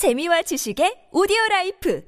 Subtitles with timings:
[0.00, 2.00] 재미와 지식의 오디오 라이프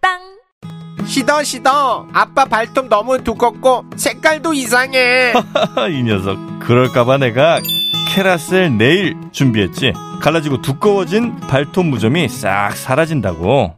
[0.00, 1.06] 팟빵!
[1.06, 2.08] 시더 시더.
[2.12, 5.32] 아빠 발톱 너무 두껍고 색깔도 이상해.
[5.94, 6.36] 이 녀석.
[6.58, 7.60] 그럴까봐 내가
[8.08, 9.92] 케라셀 네일 준비했지.
[10.20, 13.76] 갈라지고 두꺼워진 발톱 무좀이 싹 사라진다고.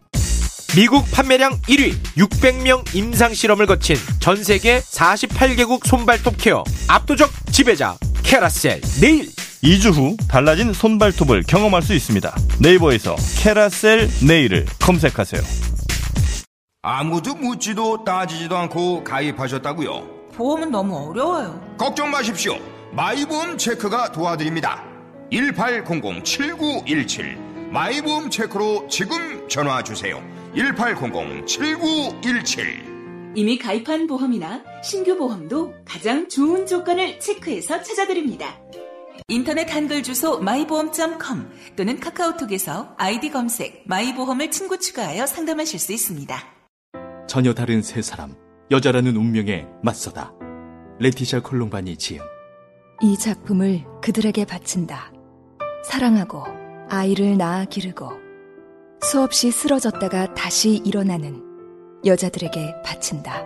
[0.74, 8.80] 미국 판매량 1위 600명 임상 실험을 거친 전 세계 48개국 손발톱 케어 압도적 지배자 케라셀
[9.02, 9.28] 네일
[9.62, 15.40] 2주 후 달라진 손발톱을 경험할 수 있습니다 네이버에서 캐라셀 네일을 검색하세요
[16.82, 20.22] 아무도 묻지도 따지지도 않고 가입하셨다고요?
[20.34, 21.76] 보험은 너무 어려워요.
[21.78, 22.58] 걱정 마십시오.
[22.90, 24.82] 마이보험 체크가 도와드립니다.
[25.30, 27.36] 1800-7917
[27.70, 30.20] 마이보험 체크로 지금 전화 주세요.
[30.56, 38.56] 1800-7917 이미 가입한 보험이나 신규 보험도 가장 좋은 조건을 체크해서 찾아드립니다.
[39.28, 46.36] 인터넷 한글 주소 마이보험.com 또는 카카오톡에서 아이디 검색 마이보험을 친구 추가하여 상담하실 수 있습니다.
[47.28, 48.34] 전혀 다른 세 사람,
[48.70, 50.32] 여자라는 운명에 맞서다.
[50.98, 52.20] 레티샤 콜롬바니 지음.
[53.02, 55.12] 이 작품을 그들에게 바친다.
[55.84, 56.44] 사랑하고
[56.88, 58.10] 아이를 낳아 기르고
[59.02, 61.42] 수없이 쓰러졌다가 다시 일어나는
[62.04, 63.44] 여자들에게 바친다.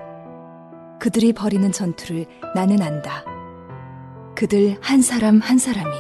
[0.99, 3.25] 그들이 벌이는 전투를 나는 안다.
[4.37, 5.97] 그들 한 사람 한 사람이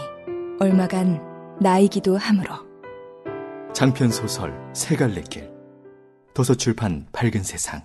[0.61, 1.21] 얼마간
[1.59, 2.55] 나이기도 하므로
[3.73, 5.51] 장편 소설 세 갈래 길.
[6.35, 7.83] 도서출판 밝은 세상.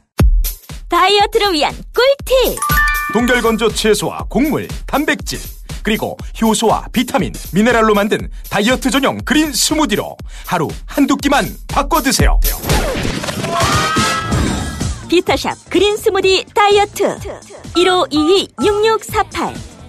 [0.90, 2.60] 다이어트를 위한 꿀팁
[3.14, 5.40] 동결건조 채소와 곡물, 단백질,
[5.84, 12.40] 그리고 효소와 비타민, 미네랄로 만든 다이어트 전용 그린 스무디로 하루 한두 끼만 바꿔 드세요.
[15.08, 17.18] 비타샵 그린 스무디 다이어트
[17.74, 19.71] 1522-6648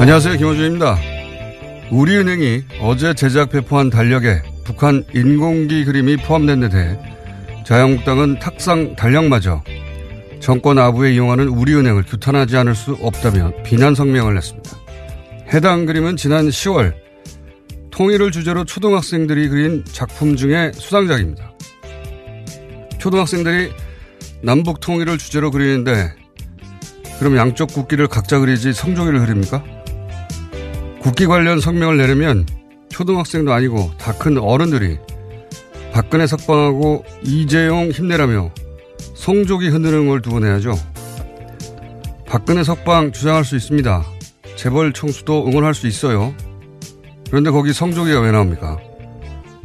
[0.00, 0.36] 안녕하세요.
[0.36, 0.98] 김호준입니다.
[1.90, 6.98] 우리은행이 어제 제작 배포한 달력에 북한 인공기 그림이 포함된 데 대해
[7.64, 9.62] 자유한국당은 탁상 달력마저
[10.40, 14.70] 정권 아부에 이용하는 우리은행을 규탄하지 않을 수 없다며 비난 성명을 냈습니다.
[15.54, 16.94] 해당 그림은 지난 10월
[17.90, 21.52] 통일을 주제로 초등학생들이 그린 작품 중에 수상작입니다.
[22.98, 23.70] 초등학생들이
[24.42, 26.12] 남북 통일을 주제로 그리는데
[27.18, 29.62] 그럼 양쪽 국기를 각자 그리지 성조기를 그립니까?
[31.00, 32.44] 국기 관련 성명을 내려면
[32.94, 34.98] 초등학생도 아니고 다 큰 어른들이
[35.92, 38.50] 박근혜 석방하고 이재용 힘내라며
[39.14, 40.78] 성조기 흔드는 걸 두고 내야죠.
[42.26, 44.04] 박근혜 석방 주장할 수 있습니다.
[44.56, 46.34] 재벌 총수도 응원할 수 있어요.
[47.28, 48.78] 그런데 거기 성조기가 왜 나옵니까?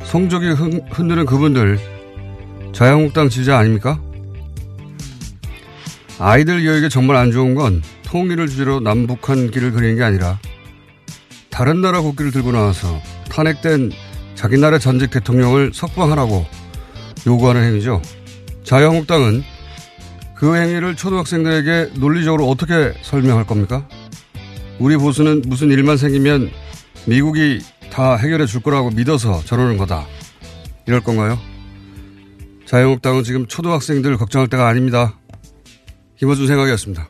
[0.03, 0.47] 성조기
[0.91, 1.79] 흔드는 그분들
[2.73, 4.01] 자유한국당 지지자 아닙니까?
[6.18, 10.39] 아이들 교육에 정말 안 좋은 건 통일을 주제로 남북한 길을 그리는 게 아니라
[11.51, 13.91] 다른 나라 국기를 들고 나와서 탄핵된
[14.35, 16.45] 자기 나라 전직 대통령을 석방하라고
[17.28, 18.01] 요구하는 행위죠.
[18.63, 19.44] 자유한국당은
[20.35, 23.88] 그 행위를 초등학생들에게 논리적으로 어떻게 설명할 겁니까?
[24.79, 26.50] 우리 보수는 무슨 일만 생기면
[27.06, 27.59] 미국이
[27.91, 30.06] 다 해결해 줄 거라고 믿어서 저러는 거다.
[30.85, 31.38] 이럴 건가요?
[32.66, 35.18] 자유한국당은 지금 초등학생들 걱정할 때가 아닙니다.
[36.18, 37.09] 김어준 생각이었습니다.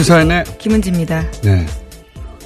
[0.00, 1.30] 시사인의 김은지입니다.
[1.42, 1.66] 네.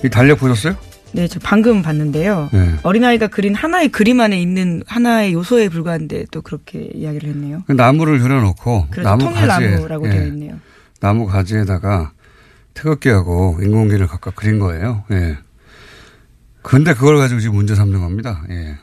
[0.04, 0.76] 이 달력 보셨어요?
[1.12, 2.50] 네, 저 방금 봤는데요.
[2.52, 2.74] 네.
[2.82, 7.62] 어린아이가 그린 하나의 그림 안에 있는 하나의 요소에 불과한데 또 그렇게 이야기를 했네요.
[7.68, 10.28] 그 나무를 그려놓고 그래서 나무 통일나무라고 가지에, 되어 예.
[10.30, 10.58] 있네요.
[10.98, 12.10] 나무 가지에다가
[12.74, 15.04] 태극기하고 인공기를 각각 그린 거예요.
[15.12, 15.38] 예.
[16.62, 18.42] 근데 그걸 가지고 지금 문제 삼는 겁니다.
[18.50, 18.78] 예.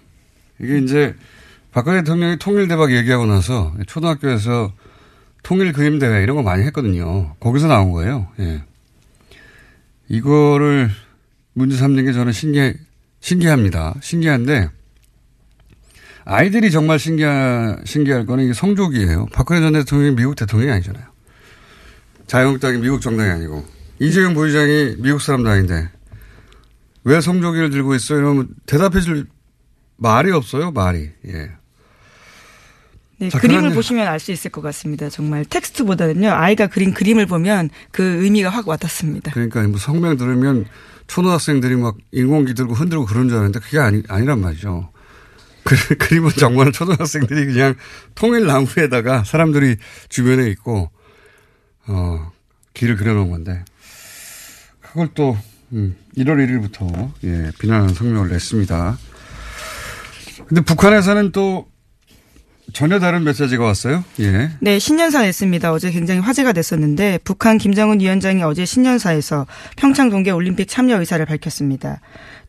[0.62, 1.14] 이게 이제
[1.74, 4.72] 박근혜 대통령이 통일대박 얘기하고 나서 초등학교에서
[5.44, 7.36] 통일 그림 대회 이런 거 많이 했거든요.
[7.40, 8.28] 거기서 나온 거예요.
[8.40, 8.64] 예.
[10.08, 10.90] 이거를
[11.54, 12.76] 문제 삼는 게 저는 신기해,
[13.20, 13.96] 신기합니다.
[14.02, 14.70] 신기한데,
[16.24, 19.28] 아이들이 정말 신기하, 신기할 거는 이게 성족이에요.
[19.34, 21.06] 박근혜 전 대통령이 미국 대통령이 아니잖아요.
[22.28, 23.66] 자유한국당이 미국 정당이 아니고,
[24.00, 25.90] 이재용 부의장이 미국 사람 당인데,
[27.04, 28.20] 왜 성조기를 들고 있어요?
[28.20, 29.28] 이러면 대답해 줄
[29.98, 31.10] 말이 없어요, 말이.
[31.28, 31.52] 예.
[33.22, 35.10] 네, 자, 그림을 그러면- 보시면 알 수 있을 것 같습니다.
[35.10, 36.30] 정말 텍스트보다는요.
[36.32, 39.32] 아이가 그린 그림을 보면 그 의미가 확 와닿습니다.
[39.32, 40.66] 그러니까 뭐 성명 들으면
[41.08, 44.90] 초등학생들이 막 인공기 들고 흔들고 그런 줄 알았는데 그게 아니, 아니란 말이죠.
[45.64, 47.76] 그, 그림은 정말 초등학생들이 그냥
[48.16, 49.76] 통일 나무에다가 사람들이
[50.10, 50.90] 주변에 있고,
[51.88, 52.32] 어,
[52.74, 53.64] 길을 그려놓은 건데,
[54.82, 55.38] 그걸 또,
[55.74, 58.98] 음, 1월 1일부터, 예, 비난하는 성명을 냈습니다.
[60.48, 61.70] 근데 북한에서는 또
[62.74, 64.04] 전혀 다른 메시지가 왔어요.
[64.20, 64.52] 예.
[64.60, 65.72] 네, 신년사 냈습니다.
[65.72, 69.46] 어제 굉장히 화제가 됐었는데 북한 김정은 위원장이 어제 신년사에서
[69.76, 72.02] 평창 동계 올림픽 참여 의사를 밝혔습니다.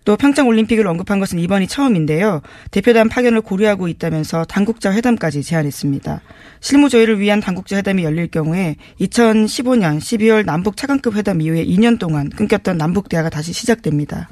[0.05, 2.43] 또 평창 올림픽을 언급한 것은 이번이 처음인데요.
[2.71, 6.21] 대표단 파견을 고려하고 있다면서 당국자 회담까지 제안했습니다.
[6.61, 12.31] 실무 조율을 위한 당국자 회담이 열릴 경우에 2015년 12월 남북 차관급 회담 이후에 2년 동안
[12.31, 14.29] 끊겼던 남북 대화가 다시 시작됩니다.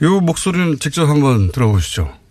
[0.00, 2.21] 이 목소리는 직접 한번 들어보시죠.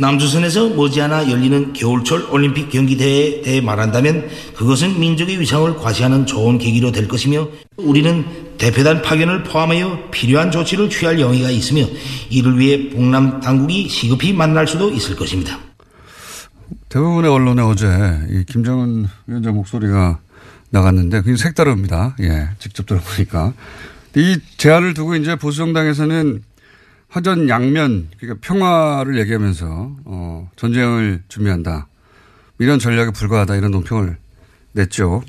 [0.00, 7.06] 남조선에서 머지않아 열리는 겨울철 올림픽 경기대회에 대해 말한다면 그것은 민족의 위상을 과시하는 좋은 계기로 될
[7.06, 8.24] 것이며 우리는
[8.56, 11.84] 대표단 파견을 포함하여 필요한 조치를 취할 영의가 있으며
[12.30, 15.58] 이를 위해 북남 당국이 시급히 만날 수도 있을 것입니다.
[16.88, 17.86] 대부분의 언론에 어제
[18.30, 20.18] 이 김정은 위원장 목소리가
[20.70, 22.16] 나갔는데 굉장히 색다릅니다.
[22.20, 23.52] 예, 직접 들어보니까.
[24.16, 26.42] 이 제안을 두고 이제 보수정당에서는
[27.10, 31.88] 화전 양면, 그러니까 평화를 얘기하면서, 어, 전쟁을 준비한다.
[32.58, 33.56] 이런 전략에 불과하다.
[33.56, 34.16] 이런 논평을
[34.72, 35.22] 냈죠.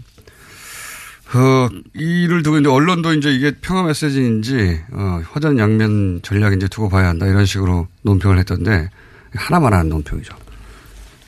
[1.33, 7.07] 어, 이를 두고 이제 언론도 이제 이게 평화 메시지인지, 어, 화전 양면 전략인지 두고 봐야
[7.07, 7.25] 한다.
[7.25, 8.89] 이런 식으로 논평을 했던데,
[9.33, 10.35] 하나만 하는 논평이죠.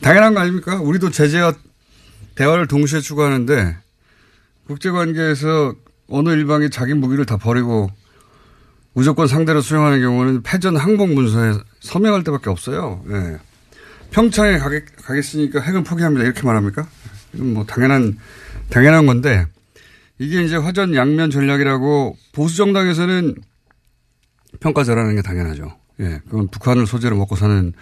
[0.01, 0.79] 당연한 거 아닙니까?
[0.81, 1.53] 우리도 제재와
[2.35, 3.77] 대화를 동시에 추구하는데
[4.67, 5.75] 국제관계에서
[6.09, 7.89] 어느 일방이 자기 무기를 다 버리고
[8.93, 13.03] 무조건 상대로 수용하는 경우는 패전 항복 문서에 서명할 때밖에 없어요.
[13.09, 13.37] 예.
[14.11, 16.23] 평창에 가겠, 가겠으니까 핵은 포기합니다.
[16.23, 16.87] 이렇게 말합니까?
[17.33, 18.17] 이건 뭐 당연한,
[18.69, 19.47] 당연한 건데
[20.19, 23.35] 이게 이제 화전 양면 전략이라고 보수 정당에서는
[24.59, 25.75] 평가 잘하는 게 당연하죠.
[25.99, 26.21] 예.
[26.29, 27.73] 그건 북한을 소재로 먹고 사는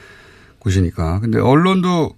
[0.60, 1.20] 곳이니까.
[1.20, 2.16] 근데 언론도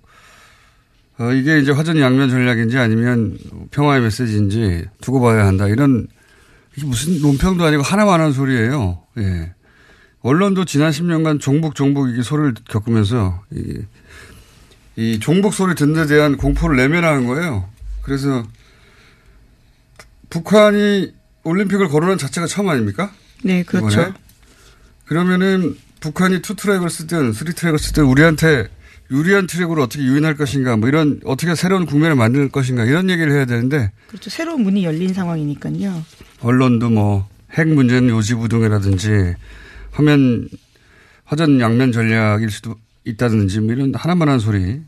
[1.19, 3.37] 어, 이게 이제 화전 양면 전략인지 아니면
[3.71, 5.67] 평화의 메시지인지 두고 봐야 한다.
[5.67, 6.07] 이런
[6.75, 9.03] 이게 무슨 논평도 아니고 하나만 하는 소리예요.
[9.19, 9.53] 예.
[10.21, 13.81] 언론도 지난 10년간 종북 종북 이게 소리를 겪으면서 이,
[14.95, 17.69] 이 종북 소리 듣는 데 대한 공포를 내면화하는 거예요.
[18.01, 18.45] 그래서
[20.29, 23.11] 북한이 올림픽을 거론한 자체가 처음 아닙니까?
[23.43, 24.01] 네, 그렇죠.
[24.01, 24.13] 이번에?
[25.05, 28.69] 그러면은 북한이 two track을 쓰든 three track을 쓰든 우리한테
[29.11, 33.45] 유리한 트랙으로 어떻게 유인할 것인가 뭐 이런 어떻게 새로운 국면을 만들 것인가 이런 얘기를 해야
[33.45, 34.29] 되는데 그렇죠.
[34.29, 36.03] 새로운 문이 열린 상황이니까요.
[36.41, 39.35] 언론도 뭐 핵 문제는 요지부동이라든지
[39.91, 40.49] 화면
[41.23, 44.81] 화전 양면 전략일 수도 있다든지 뭐 이런 하나만 한 소리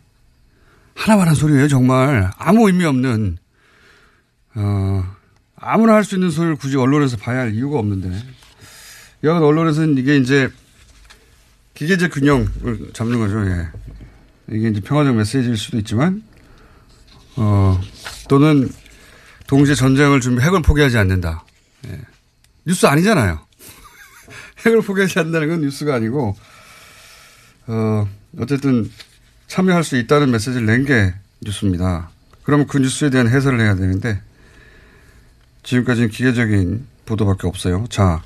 [0.95, 3.37] 하나만 한 소리예요 정말 아무 의미 없는
[4.55, 5.03] 어
[5.57, 8.19] 아무나 할 수 있는 소리를 굳이 언론에서 봐야 할 이유가 없는데
[9.23, 10.49] 여하간 언론에서는 이게 이제
[11.75, 13.45] 기계적 균형을 잡는 거죠.
[13.47, 13.67] 예.
[14.51, 16.23] 이게 이제 평화적 메시지일 수도 있지만,
[17.35, 17.79] 어,
[18.29, 18.69] 또는
[19.47, 21.43] 동시에 전쟁을 준비, 핵을 포기하지 않는다.
[21.87, 22.01] 예.
[22.65, 23.39] 뉴스 아니잖아요.
[24.65, 26.35] 핵을 포기하지 않는다는 건 뉴스가 아니고,
[27.67, 28.07] 어,
[28.39, 28.91] 어쨌든
[29.47, 32.09] 참여할 수 있다는 메시지를 낸 게 뉴스입니다.
[32.43, 34.21] 그러면 그 뉴스에 대한 해설을 해야 되는데,
[35.63, 37.85] 지금까지는 기계적인 보도밖에 없어요.
[37.89, 38.21] 자,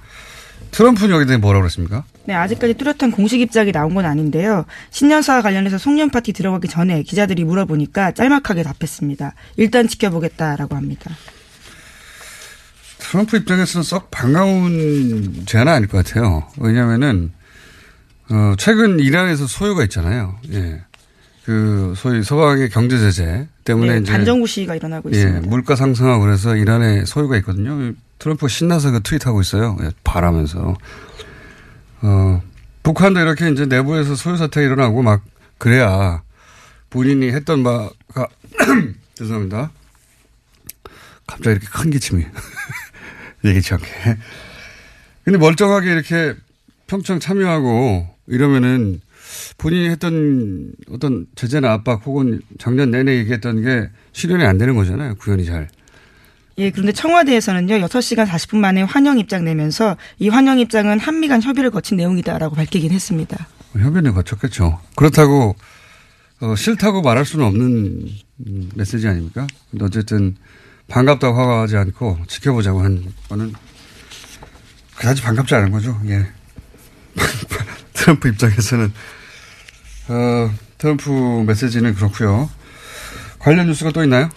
[0.71, 2.03] 트럼프는 여기에 대해 뭐라고 그랬습니까?
[2.29, 4.65] 네, 아직까지 뚜렷한 공식 입장이 나온 건 아닌데요.
[4.91, 9.33] 신년사와 관련해서 송년 파티 들어가기 전에 기자들이 물어보니까 짤막하게 답했습니다.
[9.57, 11.09] 일단 지켜보겠다라고 합니다.
[13.00, 16.48] 트럼프 입장에서는 썩 반가운 제안은 아닐 것 같아요.
[16.59, 17.31] 왜냐면은,
[18.29, 20.36] 어, 최근 이란에서 소요가 있잖아요.
[20.51, 20.83] 예.
[21.45, 24.12] 그, 소위 서방의 경제 제재 때문에 네, 이제.
[24.12, 25.48] 반정부 시위가 일어나고 예, 있습니다.
[25.48, 27.93] 물가 상승하고 그래서 이란에 소요가 있거든요.
[28.19, 29.75] 트럼프가 신나서 그 트윗하고 있어요.
[29.81, 30.77] 예, 바라면서.
[32.01, 32.41] 어,
[32.84, 35.24] 북한도 이렇게 이제 내부에서 소요 사태가 일어나고 막
[35.58, 36.24] 그래야
[36.89, 38.27] 본인이 했던 바가
[39.15, 39.72] 죄송합니다.
[41.27, 42.25] 갑자기 이렇게 큰 기침이
[43.46, 43.86] 얘기치 않게.
[45.24, 46.36] 근데 멀쩡하게 이렇게
[46.88, 49.01] 평창 참여하고 이러면은
[49.58, 55.15] 본인이 했던 어떤 제재나 압박 혹은 작년 내내 얘기했던 게 실현이 안 되는 거잖아요.
[55.15, 55.68] 구현이 잘.
[56.60, 61.72] 예, 그런데 청와대에서는요, 6시간 40분 만에 환영 입장 내면서 이 환영 입장은 한미 간 협의를
[61.72, 63.48] 거친 내용이다라고 밝히긴 했습니다.
[63.78, 64.78] 협의는 거쳤겠죠.
[64.98, 65.56] 그렇다고,
[66.42, 68.10] 어, 싫다고 말할 수는 없는
[68.75, 69.48] 메시지 아닙니까?
[69.72, 70.36] 근데 어쨌든
[70.89, 73.54] 반갑다고 화가하지 않고 지켜보자고 한 거는
[74.98, 75.98] 그다지 반갑지 않은 거죠.
[76.08, 76.28] 예.
[77.94, 78.92] 트럼프 입장에서는,
[80.10, 81.10] 어, 트럼프
[81.48, 82.50] 메시지는 그렇고요.
[83.38, 84.30] 관련 뉴스가 또 있나요?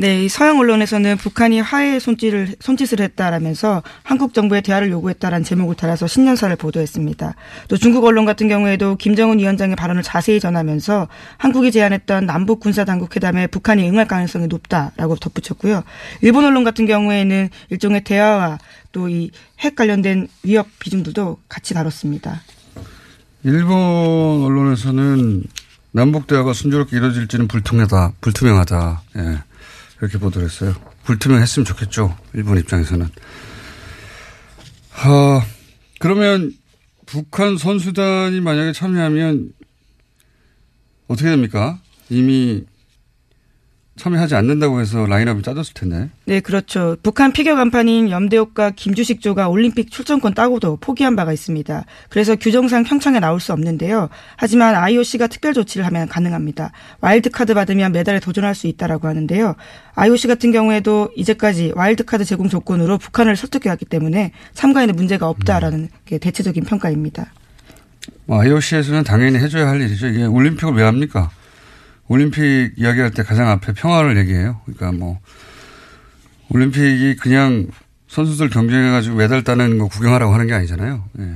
[0.00, 6.06] 네, 이 서양 언론에서는 북한이 화해 손짓을, 손짓을 했다라면서 한국 정부의 대화를 요구했다라는 제목을 달아서
[6.06, 7.34] 신년사를 보도했습니다.
[7.66, 13.16] 또 중국 언론 같은 경우에도 김정은 위원장의 발언을 자세히 전하면서 한국이 제안했던 남북 군사 당국
[13.16, 15.82] 회담에 북한이 응할 가능성이 높다라고 덧붙였고요.
[16.22, 18.58] 일본 언론 같은 경우에는 일종의 대화와
[18.92, 19.30] 또 이
[19.64, 22.42] 핵 관련된 위협 비중들도 같이 다뤘습니다.
[23.42, 23.76] 일본
[24.44, 25.42] 언론에서는
[25.90, 29.02] 남북 대화가 순조롭게 이루어질지는 불투명하다, 불투명하다.
[29.16, 29.47] 예.
[30.00, 30.74] 이렇게 보도를 했어요.
[31.04, 32.16] 불투명했으면 좋겠죠.
[32.34, 33.08] 일본 입장에서는.
[34.90, 35.42] 하,
[35.98, 36.52] 그러면
[37.06, 39.52] 북한 선수단이 만약에 참여하면
[41.08, 41.80] 어떻게 됩니까?
[42.10, 42.64] 이미
[43.98, 46.08] 참여하지 않는다고 해서 라인업이 짜졌을 텐데.
[46.24, 46.96] 네, 그렇죠.
[47.02, 51.84] 북한 피겨 간판인 염대옥과 김주식 조가 올림픽 출전권 따고도 포기한 바가 있습니다.
[52.08, 54.08] 그래서 규정상 평창에 나올 수 없는데요.
[54.36, 56.72] 하지만 IOC가 특별 조치를 하면 가능합니다.
[57.00, 59.56] 와일드카드 받으면 메달에 도전할 수 있다라고 하는데요.
[59.94, 66.64] IOC 같은 경우에도 이제까지 와일드카드 제공 조건으로 북한을 설득해왔기 때문에 참가에는 문제가 없다라는 게 대체적인
[66.64, 67.32] 평가입니다.
[68.30, 70.06] IOC에서는 당연히 해줘야 할 일이죠.
[70.06, 71.30] 이게 올림픽을 왜 합니까?
[72.08, 74.60] 올림픽 이야기할 때 가장 앞에 평화를 얘기해요.
[74.64, 75.18] 그러니까 뭐
[76.50, 77.68] 올림픽이 그냥
[78.08, 81.04] 선수들 경쟁해가지고 메달 따는 거 구경하라고 하는 게 아니잖아요.
[81.20, 81.34] 예.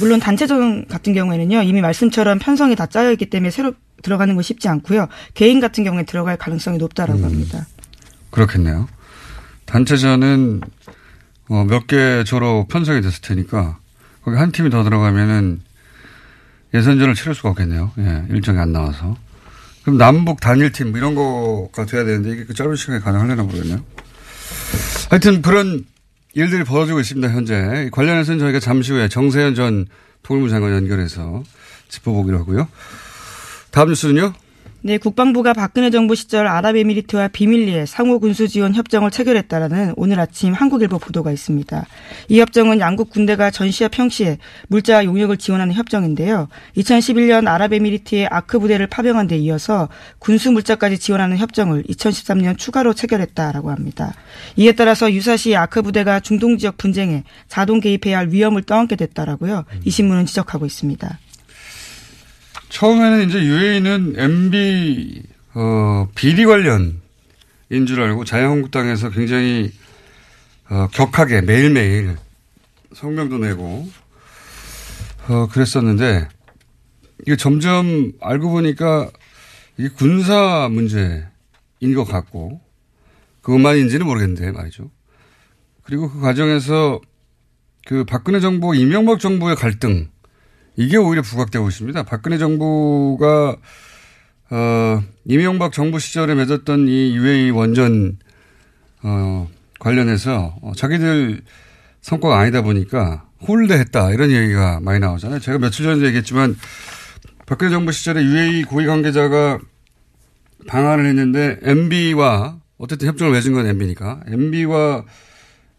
[0.00, 4.68] 물론 단체전 같은 경우에는요 이미 말씀처럼 편성이 다 짜여 있기 때문에 새로 들어가는 건 쉽지
[4.68, 7.66] 않고요 개인 같은 경우에 들어갈 가능성이 높다라고 음, 합니다.
[8.30, 8.88] 그렇겠네요.
[9.66, 10.62] 단체전은
[11.48, 13.78] 어, 몇개 조로 편성이 됐을 테니까
[14.22, 15.60] 거기 한 팀이 더 들어가면은
[16.72, 17.92] 예선전을 치를 수가 없겠네요.
[17.98, 19.16] 예, 일정이 안 나와서.
[19.84, 23.84] 그럼 남북 단일팀 뭐 이런 거가 돼야 되는데 이게 그 짧은 시간에 가능하려나 모르겠네요.
[25.10, 25.84] 하여튼 그런
[26.32, 27.88] 일들이 벌어지고 있습니다, 현재.
[27.92, 29.86] 관련해서는 저희가 잠시 후에 정세현 전
[30.22, 31.44] 통일부 장관 연결해서
[31.88, 32.66] 짚어보기로 하고요.
[33.70, 34.32] 다음 뉴스는요?
[34.86, 40.98] 네, 국방부가 박근혜 정부 시절 아랍에미리트와 비밀리에 상호 군수 지원 협정을 체결했다라는 오늘 아침 한국일보
[40.98, 41.86] 보도가 있습니다.
[42.28, 44.36] 이 협정은 양국 군대가 전시와 평시에
[44.68, 46.48] 물자 용역을 지원하는 협정인데요.
[46.76, 49.88] 2011년 아랍에미리트의 아크 부대를 파병한 데 이어서
[50.18, 54.12] 군수 물자까지 지원하는 협정을 2013년 추가로 체결했다라고 합니다.
[54.56, 59.64] 이에 따라서 유사시 아크 부대가 중동 지역 분쟁에 자동 개입해야 할 위험을 떠안게 됐다라고요.
[59.86, 61.18] 이 신문은 지적하고 있습니다.
[62.74, 65.22] 처음에는 이제 UAE는 MB
[65.54, 66.96] 어, 비리 관련인
[67.86, 69.70] 줄 알고 자유한국당에서 굉장히
[70.68, 72.16] 어, 격하게 매일매일
[72.92, 73.88] 성명도 내고
[75.28, 76.28] 어, 그랬었는데
[77.22, 79.08] 이게 점점 알고 보니까
[79.78, 81.22] 이게 군사 문제인
[81.94, 82.60] 것 같고
[83.42, 84.90] 그것만인지는 모르겠는데 말이죠.
[85.84, 87.00] 그리고 그 과정에서
[87.86, 90.08] 그 박근혜 정부, 이명박 정부의 갈등
[90.76, 92.02] 이게 오히려 부각되고 있습니다.
[92.04, 93.56] 박근혜 정부가
[94.50, 98.18] 어, 이명박 정부 시절에 맺었던 이 UAE 원전
[99.02, 101.42] 어, 관련해서 어, 자기들
[102.00, 105.40] 성과가 아니다 보니까 홀대했다 이런 얘기가 많이 나오잖아요.
[105.40, 106.56] 제가 며칠 전에 얘기했지만
[107.46, 109.60] 박근혜 정부 시절에 UAE 고위 관계자가
[110.66, 115.04] 방한을 했는데 MB와 어쨌든 협정을 맺은 건 MB니까 MB와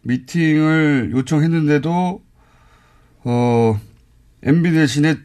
[0.02, 2.22] 미팅을 요청했는데도
[3.24, 3.80] 어
[4.42, 5.16] MB 대신에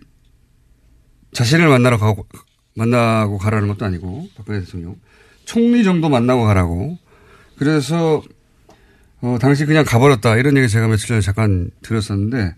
[1.34, 2.28] 자신을 만나러 가고,
[2.76, 4.96] 만나고 가라는 것도 아니고, 박근혜 대통령.
[5.46, 6.98] 총리 정도 만나고 가라고.
[7.58, 8.24] 그래서,
[9.22, 10.38] 어, 당시 그냥 가버렸다.
[10.38, 12.56] 이런 얘기 제가 며칠 전에 잠깐 들었었는데,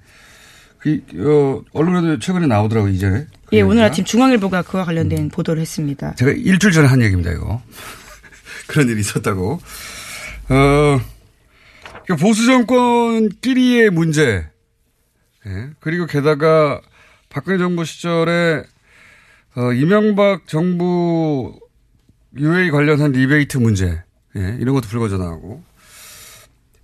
[0.79, 3.27] 그, 어, 언론에도 최근에 나오더라고요, 이제.
[3.53, 5.29] 예, 오늘 아침 중앙일보가 그와 관련된 음.
[5.29, 6.15] 보도를 했습니다.
[6.15, 7.61] 제가 일주일 전에 한 얘기입니다, 이거.
[8.67, 9.61] 그런 일이 있었다고.
[10.49, 11.01] 어,
[12.05, 14.45] 그러니까 보수 정권끼리의 문제,
[15.47, 15.69] 예.
[15.79, 16.81] 그리고 게다가
[17.29, 18.63] 박근혜 정부 시절에
[19.55, 21.59] 어, 이명박 정부
[22.37, 24.01] UA 관련한 리베이트 문제
[24.35, 25.63] 예, 이런 것도 불거져 나오고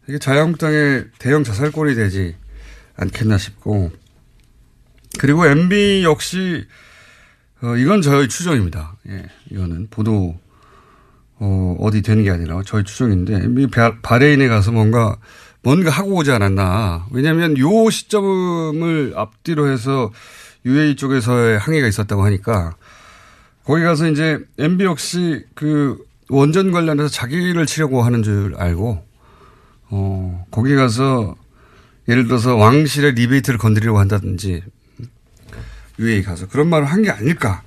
[0.07, 2.35] 이게 자유한국당의 대형 자살골이 되지
[2.95, 3.91] 않겠나 싶고
[5.19, 6.67] 그리고 MB 역시
[7.61, 8.97] 어, 이건 저희 추정입니다.
[9.09, 10.39] 예, 이거는 보도
[11.39, 13.67] 어, 어디 되는 게 아니라 저희 추정인데 MB
[14.01, 15.17] 바레인에 가서 뭔가
[15.61, 17.07] 뭔가 하고 오지 않았나.
[17.11, 20.11] 왜냐하면 요 시점을 앞뒤로 해서
[20.65, 22.75] UAE 쪽에서의 항의가 있었다고 하니까
[23.65, 25.97] 거기 가서 이제 MB 역시 그
[26.29, 29.05] 원전 관련해서 자기를 치려고 하는 줄 알고
[29.91, 31.35] 어 거기 가서
[32.07, 34.63] 예를 들어서 왕실의 리베이트를 건드리려고 한다든지
[35.99, 37.61] UAE 가서 그런 말을 한 게 아닐까.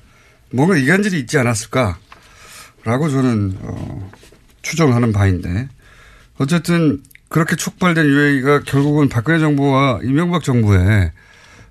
[0.55, 1.97] 뭔가 이간질이 있지 않았을까라고
[3.11, 4.11] 저는 어,
[4.61, 5.69] 추정하는 바인데
[6.39, 11.13] 어쨌든 그렇게 촉발된 UAE가 결국은 박근혜 정부와 이명박 정부의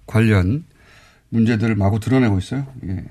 [0.08, 0.66] 관련
[1.30, 2.66] 문제들을 마구 드러내고 있어요.
[2.88, 3.04] 예.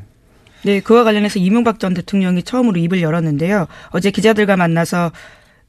[0.64, 3.66] 네, 그와 관련해서 이명박 전 대통령이 처음으로 입을 열었는데요.
[3.90, 5.12] 어제 기자들과 만나서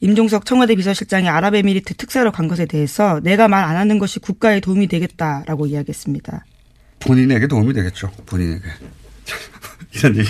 [0.01, 4.87] 임종석 청와대 비서실장이 아랍에미리트 특사로 간 것에 대해서 내가 말 안 하는 것이 국가에 도움이
[4.87, 6.43] 되겠다라고 이야기했습니다.
[6.99, 8.11] 본인에게 도움이 되겠죠.
[8.25, 8.63] 본인에게.
[9.95, 10.29] 이런 얘기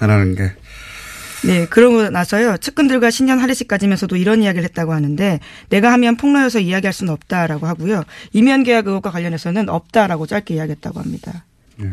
[0.00, 0.52] 안 하는 게.
[1.46, 2.56] 네, 그러고 나서요.
[2.56, 8.04] 측근들과 신년 할애식 가지면서도 이런 이야기를 했다고 하는데 내가 하면 폭로여서 이야기할 수는 없다라고 하고요.
[8.32, 11.44] 이면 계약 의혹과 관련해서는 없다라고 짧게 이야기했다고 합니다.
[11.82, 11.92] 예.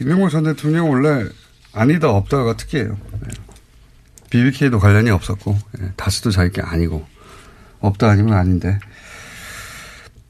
[0.00, 1.26] 이명박 전 대통령 원래
[1.72, 2.98] 아니다 없다가 특이해요.
[3.22, 3.28] 네.
[4.28, 5.92] BBK도 관련이 없었고 예.
[5.96, 7.06] 다스도 자기 게 아니고
[7.80, 8.78] 없다 아니면 아닌데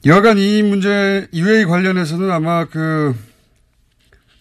[0.05, 3.13] 여하간 이 문제 UA 관련해서는 아마 그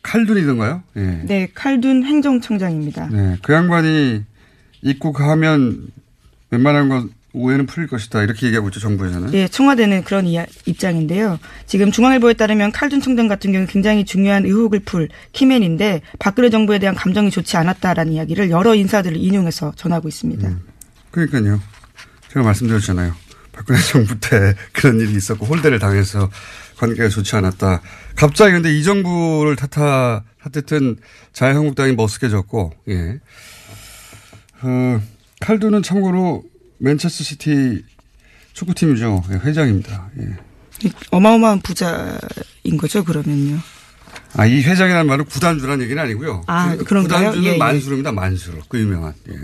[0.07, 0.83] 칼둔이던가요?
[0.97, 1.01] 예.
[1.25, 3.09] 네, 칼둔 행정청장입니다.
[3.09, 4.23] 네, 그 양반이
[4.83, 5.89] 입국하면
[6.51, 9.31] 웬만한 건 오해는 풀릴 것이다 이렇게 얘기하고 있죠 정부에서는.
[9.33, 11.39] 네, 청와대는 그런 이야, 입장인데요.
[11.67, 16.95] 지금 중앙일보에 따르면 칼둔 청장 같은 경우 굉장히 중요한 의혹을 풀 키맨인데 박근혜 정부에 대한
[16.95, 20.49] 감정이 좋지 않았다라는 이야기를 여러 인사들을 인용해서 전하고 있습니다.
[20.49, 20.61] 음,
[21.11, 21.61] 그러니까요.
[22.33, 23.13] 제가 말씀드렸잖아요.
[23.53, 26.31] 박근혜 정부 때 그런 일이 있었고 홀대를 당해서
[26.76, 27.80] 관계가 좋지 않았다.
[28.14, 30.99] 갑자기 근데 이 정부를 탓하, 탓했던
[31.33, 33.18] 자유한국당이 머쓱해졌고, 예.
[34.62, 35.00] 어,
[35.40, 36.45] 칼두는 참고로
[36.78, 37.85] 맨체스터 시티
[38.52, 39.25] 축구팀이죠.
[39.30, 40.11] 예, 회장입니다.
[40.18, 40.90] 예.
[41.11, 43.59] 어마어마한 부자인 거죠, 그러면요.
[44.35, 46.42] 아, 이 회장이라는 말은 구단주라는 얘기는 아니고요.
[46.47, 47.30] 아, 그, 그런가요?
[47.30, 48.61] 구단주는 예, 만수르입니다, 만수르.
[48.68, 49.14] 그 유명한.
[49.28, 49.35] 예.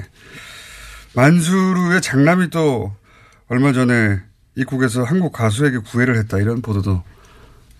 [1.15, 2.95] 만수르의 장남이 또
[3.49, 4.21] 얼마 전에
[4.55, 7.03] 입국에서 한국 가수에게 구애를 했다 이런 보도도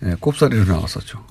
[0.05, 1.25] 예, 꼽사리로 나왔었죠.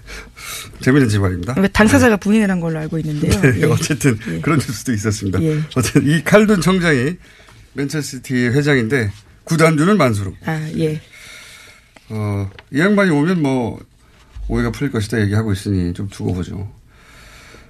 [0.80, 1.54] 재미있는 집안입니다.
[1.72, 2.20] 당사자가 네.
[2.20, 3.40] 부인을 한 걸로 알고 있는데요.
[3.40, 3.64] 네, 예.
[3.64, 4.40] 어쨌든 예.
[4.40, 5.42] 그런 뉴스도 있었습니다.
[5.42, 5.60] 예.
[5.74, 7.16] 어쨌든 이 칼든 청장이
[7.74, 9.10] 맨체스티의 회장인데
[9.44, 10.32] 구단주는 만수르.
[10.44, 11.00] 아 예.
[12.10, 13.80] 어, 이 양반이 오면 뭐
[14.48, 16.70] 오해가 풀릴 것이다 얘기하고 있으니 좀 두고 보죠.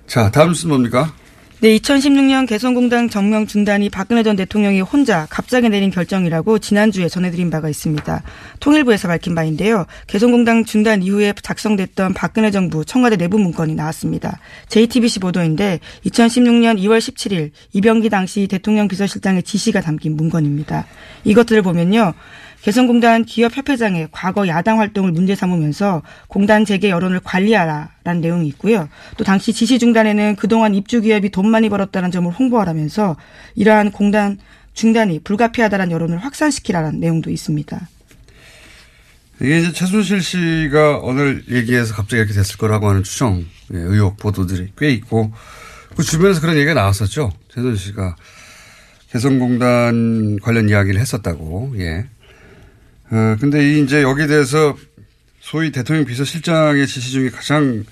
[0.07, 1.15] 자, 다음 뉴스는 뭡니까?
[1.61, 7.69] 네, 2016년 개성공단 정명 중단이 박근혜 전 대통령이 혼자 갑자기 내린 결정이라고 지난주에 전해드린 바가
[7.69, 8.23] 있습니다.
[8.61, 9.87] 통일부에서 밝힌 바인데요.
[10.09, 14.41] 개성공단 중단 이후에 작성됐던 박근혜 정부 청와대 내부 문건이 나왔습니다.
[14.69, 20.87] JTBC 보도인데 2016년 2월 17일 이병기 당시 대통령 비서실장의 지시가 담긴 문건입니다.
[21.23, 22.15] 이것들을 보면요.
[22.65, 28.89] 개성공단 기업협회장의 과거 야당 활동을 문제 삼으면서 공단 재개 여론을 관리하라라는 내용이 있고요.
[29.19, 33.17] 또 당시 지시 중단에는 그동안 입주 기업이 돈 많이 벌었다는 점을 홍보하라면서
[33.55, 34.39] 이러한 공단
[34.73, 37.87] 중단이 불가피하다는 여론을 확산시키라는 내용도 있습니다.
[39.43, 44.73] 이게 이제 최순실 씨가 오늘 얘기해서 갑자기 이렇게 됐을 거라고 하는 추정, 예, 의혹 보도들이
[44.79, 45.35] 꽤 있고
[45.95, 47.31] 그 주변에서 그런 얘기가 나왔었죠.
[47.53, 48.17] 최순실 씨가
[49.11, 51.75] 개성공단 관련 이야기를 했었다고.
[51.79, 52.07] 예.
[53.11, 54.77] 어, 근데 이 이제 여기에 대해서
[55.41, 57.85] 소위 대통령 비서실장의 지시 중에 가장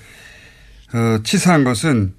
[0.94, 2.14] 어, 치사한 것은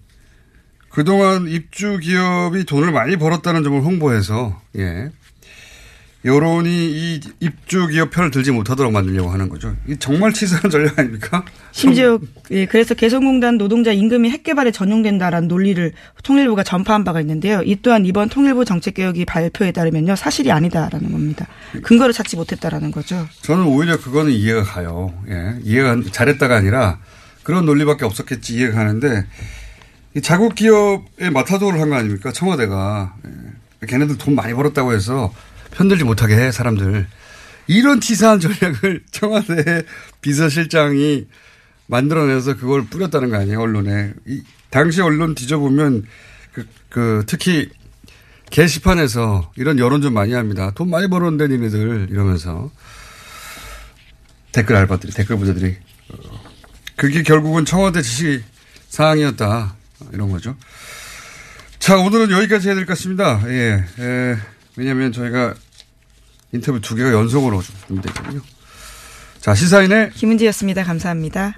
[0.89, 5.09] 그동안 입주 기업이 돈을 많이 벌었다는 점을 홍보해서 예.
[6.25, 9.75] 여론이 이 입주 기업 편을 들지 못하도록 만들려고 하는 거죠.
[9.87, 11.43] 이 정말 치사한 전략 아닙니까?
[11.73, 12.17] 심지어
[12.51, 15.91] 예, 그래서 개성공단 노동자 임금이 핵개발에 전용된다라는 논리를
[16.23, 17.61] 통일부가 전파한 바가 있는데요.
[17.65, 21.45] 이 또한 이번 통일부 정책개혁이 발표에 따르면요 사실이 아니다라는 겁니다.
[21.83, 23.27] 근거를 찾지 못했다라는 거죠.
[23.41, 25.13] 저는 오히려 그거는 이해가 가요.
[25.29, 26.99] 예, 이해가 잘했다가 아니라
[27.43, 29.25] 그런 논리밖에 없었겠지 이해가 가는데
[30.21, 33.87] 자국 기업에 마타도를 한 거 아닙니까 청와대가 예.
[33.87, 35.33] 걔네들 돈 많이 벌었다고 해서
[35.73, 37.07] 편들지 못하게 해 사람들.
[37.67, 39.83] 이런 치사한 전략을 청와대
[40.21, 41.27] 비서실장이
[41.87, 44.13] 만들어내서 그걸 뿌렸다는 거 아니에요 언론에.
[44.27, 46.05] 이, 당시 언론 뒤져보면
[46.53, 47.69] 그, 그 특히
[48.49, 50.71] 게시판에서 이런 여론 좀 많이 합니다.
[50.75, 52.71] 돈 많이 벌었는데 니네들 이러면서
[54.51, 55.75] 댓글 알바들이 댓글 부자들이
[56.95, 58.43] 그게 결국은 청와대 지시
[58.89, 59.75] 사항이었다
[60.11, 60.55] 이런 거죠.
[61.79, 63.41] 자 오늘은 여기까지 될것 같습니다.
[63.47, 63.83] 예.
[63.99, 64.37] 예.
[64.75, 65.55] 왜냐하면 저희가
[66.51, 68.41] 인터뷰 두 개가 연속으로 준비되거든요.
[69.39, 70.83] 자, 시사인의 김은지였습니다.
[70.83, 71.57] 감사합니다.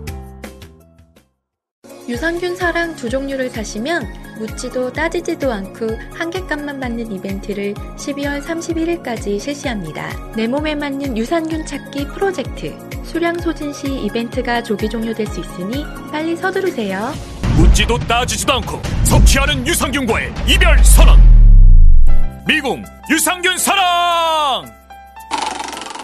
[2.07, 10.09] 유산균 사랑 두 종류를 사시면 묻지도 따지지도 않고 한 개값만 받는 이벤트를 12월 31일까지 실시합니다.
[10.35, 12.75] 내 몸에 맞는 유산균 찾기 프로젝트.
[13.03, 17.13] 수량 소진 시 이벤트가 조기 종료될 수 있으니 빨리 서두르세요.
[17.57, 21.19] 묻지도 따지지도 않고 섭취하는 유산균과의 이별 선언.
[22.47, 24.65] 미궁 유산균 사랑.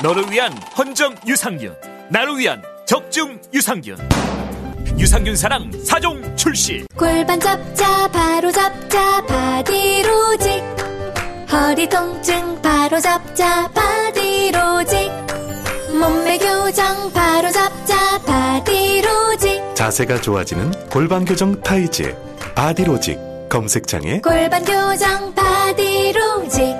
[0.03, 1.75] 너를 위한 헌정 유산균,
[2.09, 3.97] 나를 위한 적중 유산균.
[4.97, 6.85] 유산균 사랑 사종 출시.
[6.95, 10.63] 골반 잡자 바로 잡자 바디로직.
[11.51, 15.11] 허리 통증 바로 잡자 바디로직.
[15.99, 19.75] 몸매 교정 바로 잡자 바디로직.
[19.75, 22.15] 자세가 좋아지는 골반 교정 타이즈
[22.55, 23.19] 바디로직
[23.49, 24.21] 검색창에.
[24.21, 26.75] 골반 교정 바디로직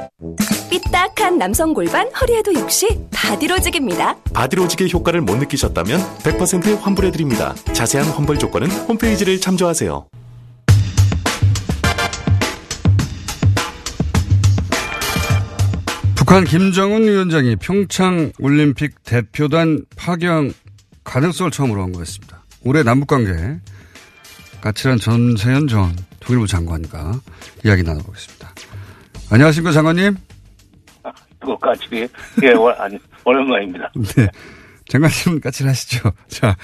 [0.78, 4.16] 삐딱한 남성 골반 허리에도 역시 바디로직입니다.
[4.34, 7.56] 바디로직의 효과를 못 느끼셨다면 100% 환불해드립니다.
[7.74, 10.08] 자세한 환불 조건은 홈페이지를 참조하세요.
[16.16, 20.54] 북한 김정은 위원장이 평창 올림픽 대표단 파견
[21.04, 22.44] 가능성을 처음으로 언급했습니다.
[22.66, 23.60] 올해 남북관계
[24.62, 27.22] 까칠한 전세현 전 통일부 장관과
[27.64, 28.54] 이야기 나눠보겠습니다.
[29.30, 30.27] 안녕하십니까 장관님?
[31.40, 32.08] 까칠이
[32.44, 33.92] 예, 월, 아니, 오랜만입니다.
[34.16, 34.28] 네.
[34.90, 36.12] 장관님은 까칠하시죠?
[36.28, 36.56] 자,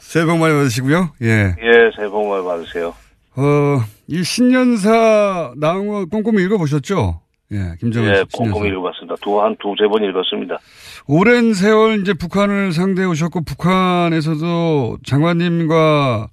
[0.00, 1.10] 새해 복 많이 받으시고요.
[1.22, 1.54] 예.
[1.60, 2.94] 예, 새해 복 많이 받으세요.
[3.36, 7.20] 어, 이 신년사 나온 거 꼼꼼히 읽어보셨죠?
[7.52, 8.24] 예, 김정은 예.
[8.32, 9.16] 꼼꼼히 읽어봤습니다.
[9.22, 10.58] 두, 한 두세 번 읽었습니다.
[11.06, 16.28] 오랜 세월 이제 북한을 상대해 오셨고, 북한에서도 장관님과,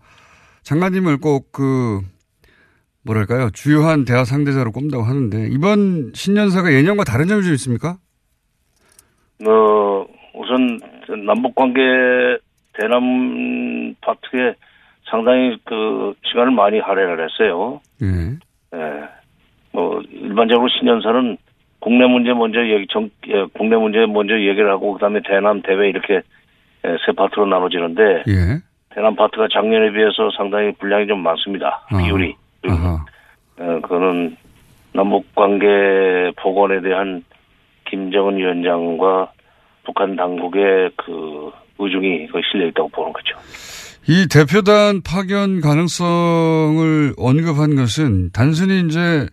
[0.63, 2.01] 장관님을 꼭 그,
[3.05, 7.97] 뭐랄까요, 주요한 대화 상대자로 꼽는다고 하는데, 이번 신년사가 예년과 다른 점이 좀 있습니까?
[9.47, 10.79] 어, 우선,
[11.25, 11.81] 남북 관계
[12.73, 14.55] 대남 파트에
[15.09, 17.79] 상당히 그, 시간을 많이 할애를 했어요.
[18.01, 18.77] 예.
[18.77, 19.03] 예.
[19.71, 21.37] 뭐, 일반적으로 신년사는
[21.79, 25.89] 국내 문제 먼저 얘기, 정, 예, 국내 문제 먼저 얘기를 하고, 그 다음에 대남, 대외
[25.89, 28.61] 이렇게 예, 세 파트로 나눠지는데, 예.
[28.95, 31.85] 대남 파트가 작년에 비해서 상당히 분량이 좀 많습니다.
[31.91, 31.97] 아.
[31.97, 32.33] 비율이.
[32.35, 33.05] 아 하.
[33.57, 34.37] 어, 그거는
[34.93, 37.23] 남북관계 복원에 대한
[37.89, 39.31] 김정은 위원장과
[39.85, 43.37] 북한 당국의 그 의중이 실려 있다고 보는 거죠.
[44.07, 49.27] 이 대표단 파견 가능성을 언급한 것은 단순히 이제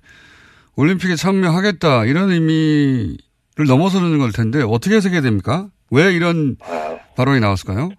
[0.77, 5.69] 올림픽에 참여하겠다 이런 의미를 넘어서는 걸 텐데 어떻게 해석해야 됩니까?
[5.91, 6.57] 왜 이런
[7.17, 7.91] 발언이 나왔을까요?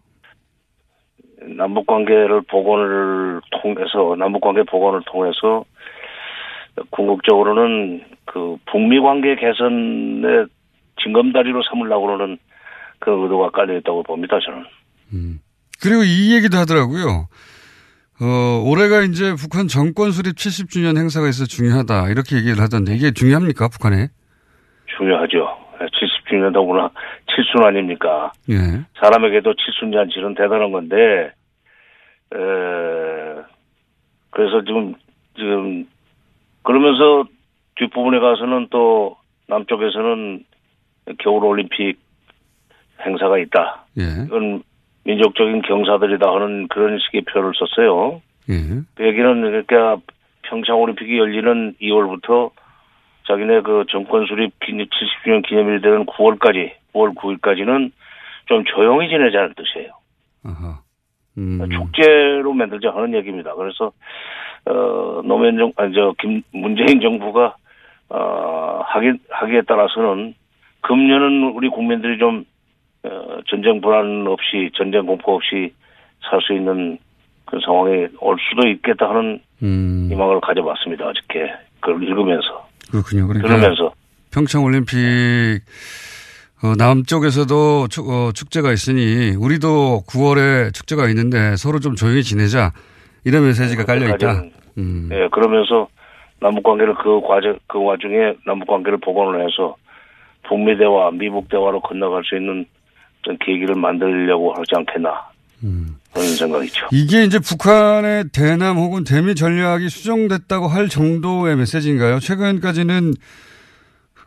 [1.58, 5.65] 남북 관계를 복원을 통해서 남북 관계 복원을 통해서
[6.89, 10.47] 궁극적으로는 그 북미 관계 개선의
[11.03, 12.38] 징검다리로 삼으려고 하는
[12.99, 15.39] 그 의도가 깔려 있다고 봅니다 저는.
[15.82, 17.27] 그리고 이 얘기도 하더라고요.
[18.21, 22.10] 어, 올해가 이제 북한 정권 수립 70주년 행사가 있어 중요하다.
[22.10, 24.08] 이렇게 얘기를 하던데 이게 중요합니까, 북한에?
[24.97, 25.63] 중요하죠.
[25.79, 26.89] 70주년 더구나
[27.36, 28.32] 칠순 아닙니까?
[28.50, 28.56] 예.
[29.00, 31.32] 사람에게도 칠순 잔치는 대단한 건데,
[32.34, 32.38] 에,
[34.30, 34.96] 그래서 지금,
[35.36, 35.88] 지금,
[36.63, 37.26] 그러면서
[37.76, 39.17] 뒷부분에 가서는 또
[39.48, 40.43] 남쪽에서는
[41.19, 42.00] 겨울 올림픽
[43.06, 43.86] 행사가 있다.
[44.00, 44.26] 예.
[44.26, 44.63] 이건
[45.06, 48.22] 민족적인 경사들이다 하는 그런 식의 표현을 썼어요.
[48.50, 48.54] 예.
[48.96, 49.98] 그 얘기는 그러니까
[50.43, 52.52] 평창 올림픽이 열리는 2월부터
[53.28, 57.92] 자기네 그 정권 수립 70주년 기념일 되는 9월까지, 9월 9일까지는
[58.48, 59.92] 좀 조용히 지내자는 뜻이에요.
[61.38, 61.70] 음.
[61.70, 63.56] 축제로 만들자 하는 얘기입니다.
[63.56, 63.92] 그래서,
[64.66, 67.56] 어, 노무현 정, 아니, 저, 김, 문재인 정부가,
[68.10, 70.36] 어, 하기, 하기에 따라서는
[70.82, 72.46] 금년은 우리 국민들이 좀,
[73.04, 75.74] 어, 전쟁 불안 없이, 전쟁 공포 없이
[76.30, 76.98] 살 수 있는
[77.46, 80.08] 그런 상황이 올 수도 있겠다 하는 음.
[80.10, 81.08] 희망을 가져봤습니다.
[81.08, 81.54] 어저께.
[81.80, 82.62] 그걸 읽으면서.
[82.93, 83.27] 그렇군요.
[83.27, 83.91] 그러니까 들으면서.
[84.32, 84.97] 평창 올림픽
[86.63, 92.71] 어, 남쪽에서도 축, 어, 축제가 있으니 우리도 9월에 축제가 있는데 서로 좀 조용히 지내자
[93.25, 94.43] 이런 메시지가 깔려 있다.
[94.77, 95.10] 음.
[95.12, 95.88] 예, 그러면서
[96.39, 99.75] 남북 관계를 그 과정 그 와중에 남북 관계를 복원을 해서
[100.47, 102.65] 북미 대화, 미북 대화로 건너갈 수 있는
[103.21, 105.33] 어떤 계기를 만들려고 하지 않겠나.
[106.13, 106.88] 그런 생각이죠.
[106.91, 112.19] 이게 이제 북한의 대남 혹은 대미 전략이 수정됐다고 할 정도의 메시지인가요?
[112.19, 113.13] 최근까지는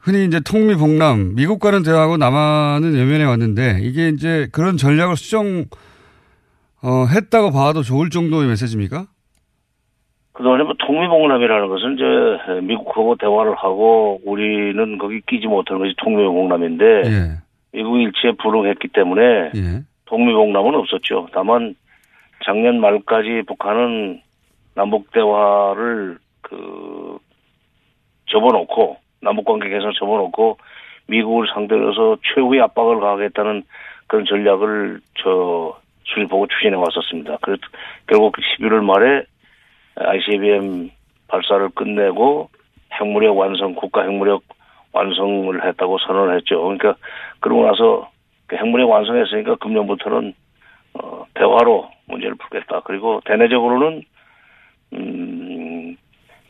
[0.02, 5.64] 흔히 이제 통미봉남, 미국과는 대화하고 남한은 외면해 왔는데 이게 이제 그런 전략을 수정,
[6.82, 9.06] 어, 했다고 봐도 좋을 정도의 메시지입니까?
[10.32, 17.46] 그동안에 뭐 통미봉남이라는 것은 이제 미국하고 대화를 하고 우리는 거기 끼지 못하는 것이 통미봉남인데 예.
[17.72, 19.22] 미국 일치에 불응했기 때문에
[19.56, 19.82] 예.
[20.06, 21.28] 통미봉남은 없었죠.
[21.32, 21.74] 다만
[22.44, 24.20] 작년 말까지 북한은
[24.74, 27.18] 남북 대화를 그
[28.26, 30.58] 접어놓고 남북 관계 개선 접어놓고
[31.08, 33.62] 미국을 상대로 해서 최후의 압박을 가하겠다는
[34.06, 37.38] 그런 전략을 저 수립하고 추진해 왔었습니다.
[37.42, 37.62] 그래서
[38.06, 39.24] 결국 11월 말에
[39.96, 40.90] ICBM
[41.28, 42.50] 발사를 끝내고
[43.00, 44.42] 핵무력 완성, 국가 핵무력
[44.92, 46.62] 완성을 했다고 선언을 했죠.
[46.62, 46.94] 그러니까
[47.40, 48.10] 그러고 나서
[48.46, 50.34] 그 핵무력 완성했으니까 금년부터는
[50.94, 52.80] 어, 대화로 문제를 풀겠다.
[52.84, 54.02] 그리고 대내적으로는
[54.94, 55.96] 음,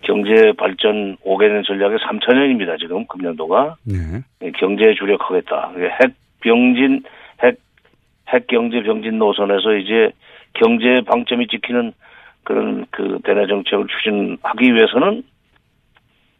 [0.02, 2.78] 경제 발전 5개년 전략의 3천년입니다.
[2.78, 4.52] 지금 금년도가 네.
[4.52, 5.72] 경제에 주력하겠다.
[6.00, 7.02] 핵 병진
[7.42, 7.58] 핵,
[8.28, 10.12] 핵 경제 병진 노선에서 이제
[10.54, 11.92] 경제 방점이 찍히는
[12.44, 15.24] 그런 그 대내 정책을 추진하기 위해서는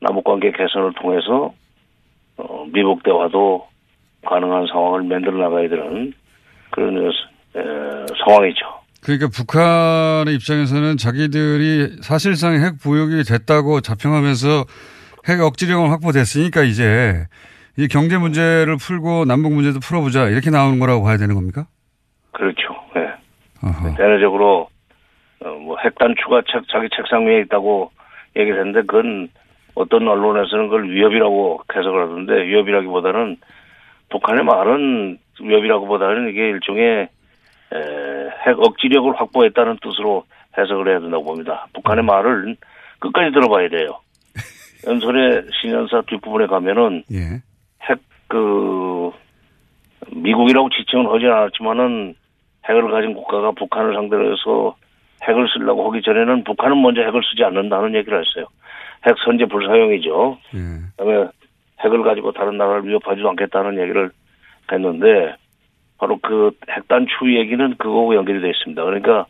[0.00, 1.52] 남북 관계 개선을 통해서
[2.36, 3.66] 어, 미국 대화도
[4.26, 6.12] 가능한 상황을 만들어 나가야 되는
[6.70, 7.62] 그런 에,
[8.24, 8.66] 상황이죠.
[9.02, 14.64] 그러니까 북한의 입장에서는 자기들이 사실상 핵 보유국이 됐다고 자평하면서
[15.28, 17.26] 핵 억지력은 확보됐으니까 이제
[17.78, 21.66] 이 경제 문제를 풀고 남북 문제도 풀어보자 이렇게 나오는 거라고 봐야 되는 겁니까?
[22.32, 22.76] 그렇죠.
[23.82, 23.94] 네.
[23.96, 24.68] 대내적으로
[25.44, 27.90] 어, 뭐 핵단추가 책, 자기 책상 위에 있다고
[28.36, 29.28] 얘기를 했는데 그건
[29.74, 33.36] 어떤 언론에서는 그걸 위협이라고 해석을 하던데 위협이라기보다는
[34.10, 37.08] 북한의 말은 위협이라고 보다는 이게 일종의
[37.72, 37.78] 에,
[38.46, 40.24] 핵 억지력을 확보했다는 뜻으로
[40.56, 41.66] 해석을 해야 된다고 봅니다.
[41.74, 42.56] 북한의 말을
[42.98, 44.00] 끝까지 들어봐야 돼요.
[44.86, 47.42] 연설의 신년사 뒷부분에 가면은 예.
[47.82, 49.10] 핵그
[50.12, 52.14] 미국이라고 지칭은 하진 않았지만은
[52.68, 54.76] 핵을 가진 국가가 북한을 상대로 해서
[55.22, 58.46] 핵을 쓰려고 하기 전에는 북한은 먼저 핵을 쓰지 않는다는 얘기를 했어요.
[59.06, 60.38] 핵 선제 불사용이죠.
[60.96, 61.28] 그다음에
[61.80, 64.10] 핵을 가지고 다른 나라를 위협하지도 않겠다는 얘기를
[64.70, 65.36] 했는데
[65.98, 68.84] 바로 그 핵단추 얘기는 그거하고 연결이 되어 있습니다.
[68.84, 69.26] 그러니까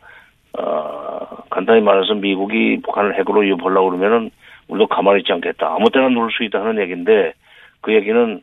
[0.57, 4.31] 어, 간단히 말해서 미국이 북한을 핵으로 위협하려고 그러면은
[4.67, 5.67] 우리도 가만히 있지 않겠다.
[5.67, 7.33] 아무 때나 누를 수 있다는 얘기인데
[7.81, 8.41] 그 얘기는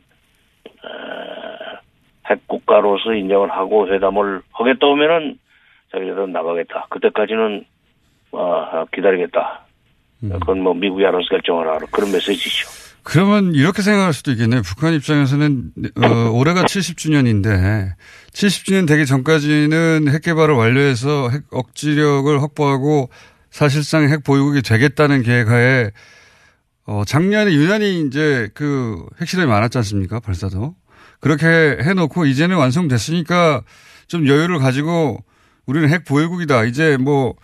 [0.83, 1.77] 어,
[2.29, 5.37] 핵 국가로서 인정을 하고 회담을 하겠다 하면은
[5.91, 6.87] 자기들은 나가겠다.
[6.89, 7.65] 그때까지는
[8.31, 9.61] 어, 기다리겠다.
[10.21, 11.77] 그건 뭐 미국이 알아서 결정하라.
[11.91, 12.84] 그런 메시지죠.
[13.05, 14.63] 그러면 이렇게 생각할 수도 있겠네요.
[14.63, 15.71] 북한 입장에서는
[16.03, 17.93] 어, 올해가 70주년인데
[18.33, 23.11] 70주년 되기 전까지는 핵 개발을 완료해서 핵 억지력을 확보하고
[23.51, 25.91] 사실상 핵 보유국이 되겠다는 계획하에
[26.87, 30.19] 어, 작년에 유난히 이제 그 핵실험이 많았지 않습니까?
[30.19, 30.75] 발사도.
[31.19, 31.45] 그렇게
[31.83, 33.61] 해놓고 이제는 완성됐으니까
[34.07, 35.23] 좀 여유를 가지고
[35.67, 36.63] 우리는 핵 보유국이다.
[36.63, 37.35] 이제 뭐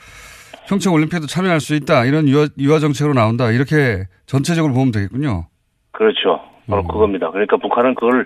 [0.68, 2.06] 평창 올림픽에도 참여할 수 있다.
[2.06, 3.52] 이런 유화, 유화 정책으로 나온다.
[3.52, 5.51] 이렇게 전체적으로 보면 되겠군요.
[6.02, 6.42] 그렇죠.
[6.68, 7.30] 바로 그겁니다.
[7.30, 8.26] 그러니까 북한은 그걸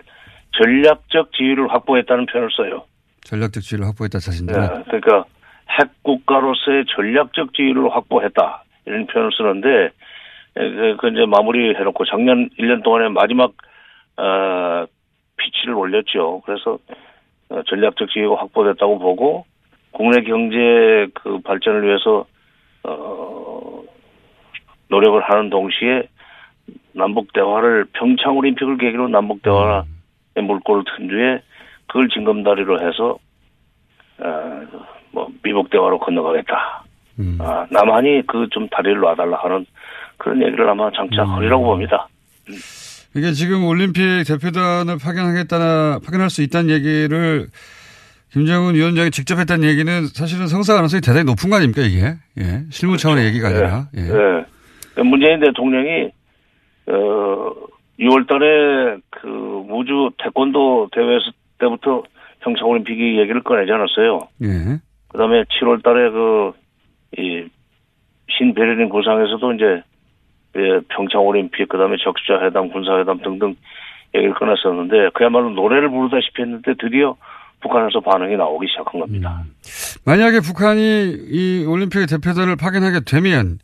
[0.51, 2.85] 전략적 지위를 확보했다는 표현을 써요.
[3.25, 4.55] 전략적 지위를 확보했다 자신들.
[4.55, 5.25] 네, 그러니까
[5.77, 9.89] 핵 국가로서의 전략적 지위를 확보했다 이런 표현을 쓰는데
[10.53, 13.51] 그, 그 이제 마무리 해놓고 작년 1년 동안에 마지막
[14.15, 14.85] 어,
[15.35, 16.43] 피치를 올렸죠.
[16.45, 16.79] 그래서
[17.49, 19.45] 어, 전략적 지위가 확보됐다고 보고
[19.91, 22.25] 국내 경제 그 발전을 위해서
[22.83, 23.83] 어,
[24.87, 26.07] 노력을 하는 동시에
[26.95, 29.83] 남북 대화를 평창 올림픽을 계기로 남북 대화의
[30.41, 31.41] 물꼬를 튼 뒤에
[31.87, 33.17] 그걸 징검다리로 해서
[34.19, 34.61] 어,
[35.11, 36.83] 뭐 미북 대화로 건너가겠다.
[37.39, 39.65] 아, 남한이 그 좀 다리를 놔달라 하는
[40.17, 42.07] 그런 얘기를 아마 장차 하리라고 봅니다.
[43.15, 47.47] 이게 지금 올림픽 대표단을 파견하겠다나 파견할 수 있다는 얘기를
[48.33, 52.15] 김정은 위원장이 직접 했다는 얘기는 사실은 성사 가능성이 대단히 높은 거 아닙니까 이게?
[52.37, 52.63] 예.
[52.69, 53.87] 실무 차원의 얘기가 아니라.
[53.95, 54.01] 예.
[54.01, 55.03] 네.
[55.03, 56.09] 문재인 대통령이
[56.87, 57.53] 어
[57.99, 61.17] 6월 달에 그 무주 태권도 대회
[61.59, 62.03] 때부터
[62.41, 64.27] 평창 올림픽이 얘기를 꺼내지 않았어요.
[64.43, 64.79] 예.
[65.07, 66.65] 그 다음에 7월 달에 그
[67.17, 67.47] 이
[68.29, 69.83] 신베르린 구상에서도 이제
[70.57, 73.55] 예, 평창 올림픽 그 다음에 적시자 회담 군사회담 등등
[74.13, 77.15] 얘기를 꺼냈었는데 그야말로 노래를 부르다시피 했는데 드디어
[77.61, 79.43] 북한에서 반응이 나오기 시작한 겁니다.
[80.05, 83.59] 만약에 북한이 이 올림픽 대표단을 파견하게 되면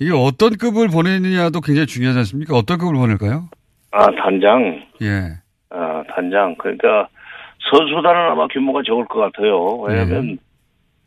[0.00, 2.56] 이게 어떤 급을 보내느냐도 굉장히 중요하지 않습니까?
[2.56, 3.48] 어떤 급을 보낼까요?
[3.92, 4.82] 아 단장.
[5.02, 5.34] 예.
[5.70, 6.56] 아 단장.
[6.56, 7.08] 그러니까
[7.70, 9.76] 선수단은 아마 규모가 적을 것 같아요.
[9.78, 10.38] 왜냐하면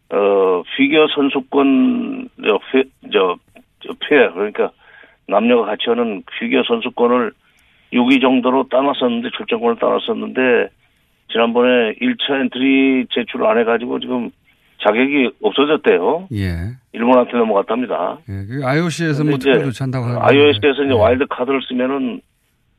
[0.09, 3.35] 어, 피겨 선수권, 저, 회, 저,
[3.81, 4.71] 저, 페, 그러니까
[5.27, 7.33] 남녀가 같이 하는 피겨 선수권을
[7.91, 10.69] 6위 정도로 따놨었는데, 출전권을 따놨었는데,
[11.29, 14.31] 지난번에 1차 엔트리 제출 안 해가지고 지금
[14.83, 16.27] 자격이 없어졌대요.
[16.33, 16.53] 예.
[16.93, 18.17] 일본한테 넘어갔답니다.
[18.29, 18.45] 예.
[18.47, 20.21] 그 IOC에서 뭐 근데 특별 조치한다고 하는데.
[20.25, 20.99] IOC에서 이제 예.
[20.99, 22.21] 와일드 카드를 쓰면은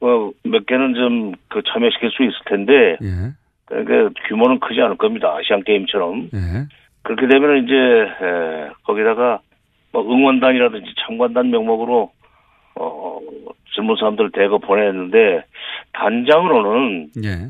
[0.01, 3.33] 뭐몇 개는 좀 그 참여시킬 수 있을 텐데 예.
[3.67, 5.35] 그러니까 규모는 크지 않을 겁니다.
[5.37, 6.67] 아시안 게임처럼 예.
[7.03, 9.41] 그렇게 되면 이제 에, 거기다가
[9.93, 12.13] 뭐 응원단이라든지 참관단 명목으로
[12.77, 13.19] 어
[13.75, 15.45] 젊은 사람들 대거 보냈는데
[15.93, 17.49] 단장으로는 예.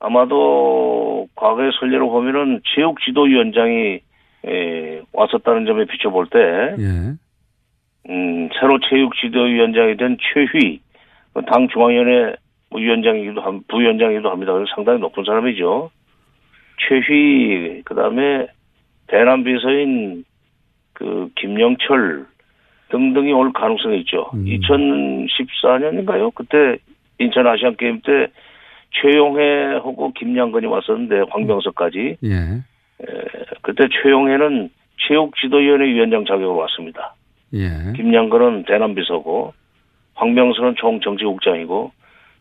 [0.00, 4.00] 아마도 과거의 설례로 보면은 체육 지도위원장이
[4.46, 6.38] 에, 왔었다는 점에 비춰볼 때
[6.78, 7.12] 예.
[8.08, 10.80] 음, 새로 체육 지도위원장이 된 최휘,
[11.34, 12.34] 그당 중앙위원회
[12.70, 14.52] 뭐 위원장이기도 함, 부위원장이기도 합니다.
[14.52, 15.90] 그래서 상당히 높은 사람이죠.
[16.88, 18.46] 최휘, 그 다음에
[19.08, 20.24] 대남 비서인
[20.94, 22.26] 그 김영철
[22.90, 24.30] 등등이 올 가능성이 있죠.
[24.32, 26.34] 2014년인가요?
[26.34, 26.78] 그때
[27.18, 28.28] 인천 아시안 게임 때
[28.92, 32.34] 최용해하고 김양근이 왔었는데 황병석까지 예.
[32.34, 32.62] 에,
[33.62, 34.70] 그때 최용해는
[35.08, 37.14] 체육지도위원회 위원장 자격으로 왔습니다.
[37.54, 37.92] 예.
[37.96, 39.54] 김양근은 대남비서고
[40.14, 41.92] 황병수는 총정치국장이고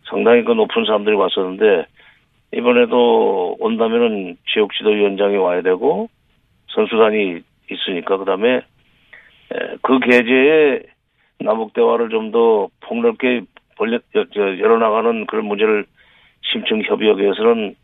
[0.10, 1.86] 상당히 그 높은 사람들이 왔었는데
[2.56, 6.10] 이번에도 온다면은 체육지도위원장이 와야 되고
[6.70, 8.62] 선수단이 있으니까 그다음에 에,
[9.82, 10.84] 그 계제에
[11.42, 13.42] 남북 대화를 좀 더 폭넓게
[13.78, 14.00] 벌려
[14.36, 15.86] 열어나가는 그런 문제를
[16.42, 17.76] 심층 협의하기 위해서는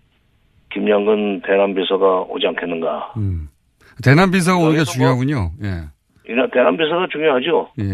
[0.73, 3.13] 김양근 대남 비서가 오지 않겠는가.
[4.03, 5.51] 대남 비서가 오는 게 중요하군요.
[5.63, 5.83] 예.
[6.27, 7.69] 이런 대남 비서가 중요하죠.
[7.79, 7.85] 예.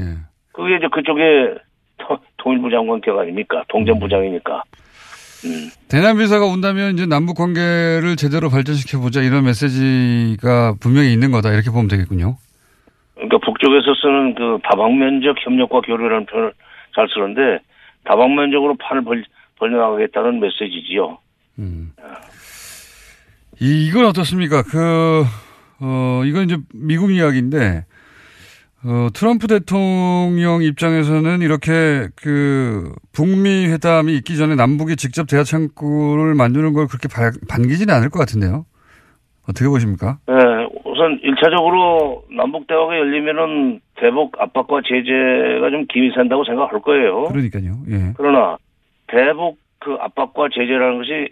[0.54, 1.56] 그게 이제 그쪽에
[1.98, 3.64] 통- 통일부 장관 격 아닙니까?
[3.70, 4.64] 동전부장이니까.
[5.90, 11.70] 대남 비서가 온다면 이제 남북 관계를 제대로 발전시켜 보자 이런 메시지가 분명히 있는 거다 이렇게
[11.72, 12.38] 보면 되겠군요.
[13.16, 16.54] 그러니까 북쪽에서 쓰는 그 다방면적 협력과 교류라는 표현을
[16.96, 17.60] 잘 쓰는데
[18.06, 19.24] 다방면적으로 판을 벌,
[19.66, 21.20] 벌려나가겠다는 메시지지요.
[23.60, 24.64] 이, 이건 어떻습니까?
[24.64, 25.24] 그,
[25.80, 27.86] 어, 이건 이제 미국 이야기인데,
[28.84, 36.74] 어, 트럼프 대통령 입장에서는 이렇게 그 북미 회담이 있기 전에 남북이 직접 대화 창구를 만드는
[36.74, 38.66] 걸 그렇게 바- 반기지는 않을 것 같은데요.
[39.48, 40.18] 어떻게 보십니까?
[40.30, 40.34] 예,
[40.86, 47.26] 우선 1차적으로 남북 대화가 열리면은 대북 압박과 제재가 좀 김이 샌다고 생각할 거예요.
[47.26, 47.78] 그러니까요.
[47.92, 48.14] 예.
[48.18, 48.58] 그러나
[49.12, 51.30] 대북 그 압박과 제재라는 것이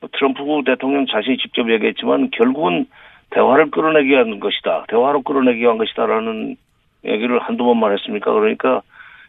[0.00, 2.86] 뭐 트럼프 대통령 자신이 직접 얘기했지만 결국은
[3.30, 4.86] 대화를 끌어내기 위한 것이다.
[4.88, 6.56] 대화로 끌어내기 위한 것이다라는
[7.04, 8.32] 얘기를 한두 번만 했습니까?
[8.32, 8.82] 그러니까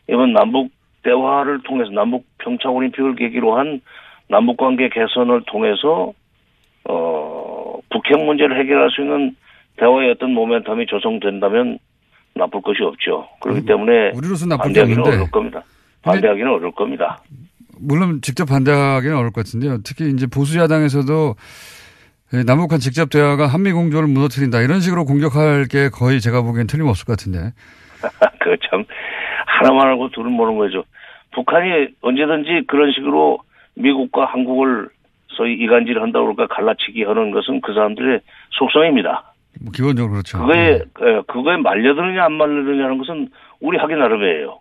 [0.10, 0.72] 이번 남북
[1.04, 3.82] 대화를 통해서 남북 평창 올림픽을 계기로 한
[4.28, 6.14] 남북 관계 개선을 통해서
[6.86, 9.36] 어 북핵 문제를 해결할 수 있는
[9.78, 11.78] 대화의 어떤 모멘텀이 조성된다면
[12.36, 13.28] 나쁠 것이 없죠.
[13.42, 15.18] 그렇기 때문에 우리로서 나쁠 게 반대하기는 없는데.
[15.18, 15.64] 어려울 겁니다.
[16.02, 17.22] 반대하기는 어려울 겁니다.
[17.84, 19.80] 물론 직접 반대하기는 어려울 것 같은데요.
[19.84, 21.36] 특히 이제 보수 야당에서도
[22.34, 27.06] 예, 남북한 직접 대화가 한미 공조를 무너뜨린다 이런 식으로 공격할 게 거의 제가 보기엔 틀림없을
[27.06, 27.52] 것 같은데.
[28.40, 28.84] 그 참
[29.46, 30.84] 하나만 알고 둘은 모르는 거죠.
[31.32, 33.40] 북한이 언제든지 그런 식으로
[33.76, 34.90] 미국과 한국을
[35.30, 38.20] 소위 이간질 한다고 그럴까 갈라치기 하는 것은 그 사람들의
[38.52, 39.34] 속성입니다.
[39.62, 40.40] 뭐 기본적으로 그렇죠.
[40.40, 43.30] 그거에 에, 그거에 말려드느냐 안 말려드느냐는 것은
[43.62, 44.60] 우리 하기 나름이에요.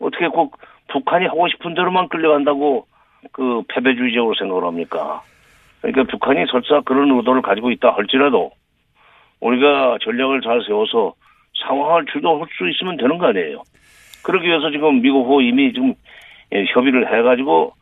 [0.00, 2.86] 어떻게 꼭 북한이 하고 싶은 대로만 끌려간다고
[3.32, 5.22] 그 패배주의적으로 생각을 합니까?
[5.80, 8.52] 그러니까 북한이 설사 그런 의도를 가지고 있다 할지라도
[9.40, 11.14] 우리가 전략을 잘 세워서
[11.66, 13.62] 상황을 주도할 수 있으면 되는 거 아니에요.
[14.22, 15.94] 그러기 위해서 지금 미국하고 이미 지금
[16.52, 17.72] 예, 협의를 해가지고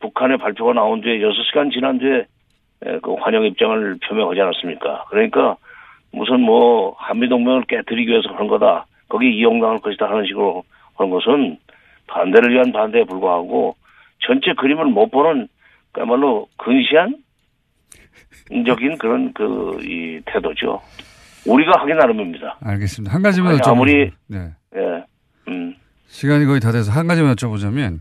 [0.00, 2.26] 북한의 발표가 나온 뒤에 6시간 지난 뒤에
[2.84, 5.04] 에, 그 환영 입장을 표명하지 않았습니까?
[5.08, 5.56] 그러니까
[6.12, 8.86] 무슨 뭐 한미동맹을 깨뜨리기 위해서 하는 거다.
[9.08, 10.64] 거기 이용당할 것이다 하는 식으로
[10.96, 11.58] 하는 것은
[12.08, 13.76] 반대를 위한 반대에 불과하고
[14.26, 15.48] 전체 그림을 못 보는
[15.92, 17.16] 그야말로 근시한
[18.66, 20.80] 적인 그런 그 이 태도죠.
[21.46, 22.58] 우리가 하기 나름입니다.
[22.62, 23.14] 알겠습니다.
[23.14, 24.50] 한 가지만 아니, 아무리 네.
[24.76, 25.04] 예,
[25.48, 25.74] 음,
[26.08, 28.00] 시간이 거의 다 돼서 한 가지만 여쭤보자면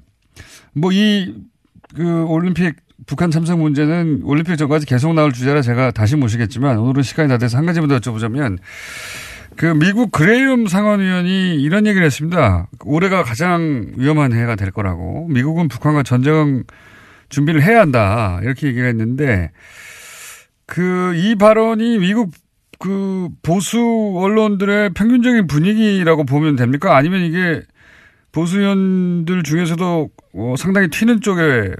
[0.74, 1.34] 뭐 이
[1.96, 7.30] 그 올림픽 북한 참석 문제는 올림픽 전까지 계속 나올 주제라 제가 다시 모시겠지만 오늘은 시간이
[7.30, 8.58] 다 돼서 한 가지만 더 여쭤보자면
[9.58, 12.68] 그 미국 그레이엄 상원의원이 이런 얘기를 했습니다.
[12.86, 16.64] 올해가 가장 위험한 해가 될 거라고 미국은 북한과 전쟁
[17.30, 19.52] 준비를 해야 한다 이렇게 얘기를 했는데
[20.66, 22.32] 그 이 발언이 미국
[22.80, 23.80] 그 보수
[24.18, 26.96] 언론들의 평균적인 분위기라고 보면 됩니까?
[26.96, 27.62] 아니면 이게
[28.32, 31.72] 보수 의원들 중에서도 어, 상당히 튀는 쪽의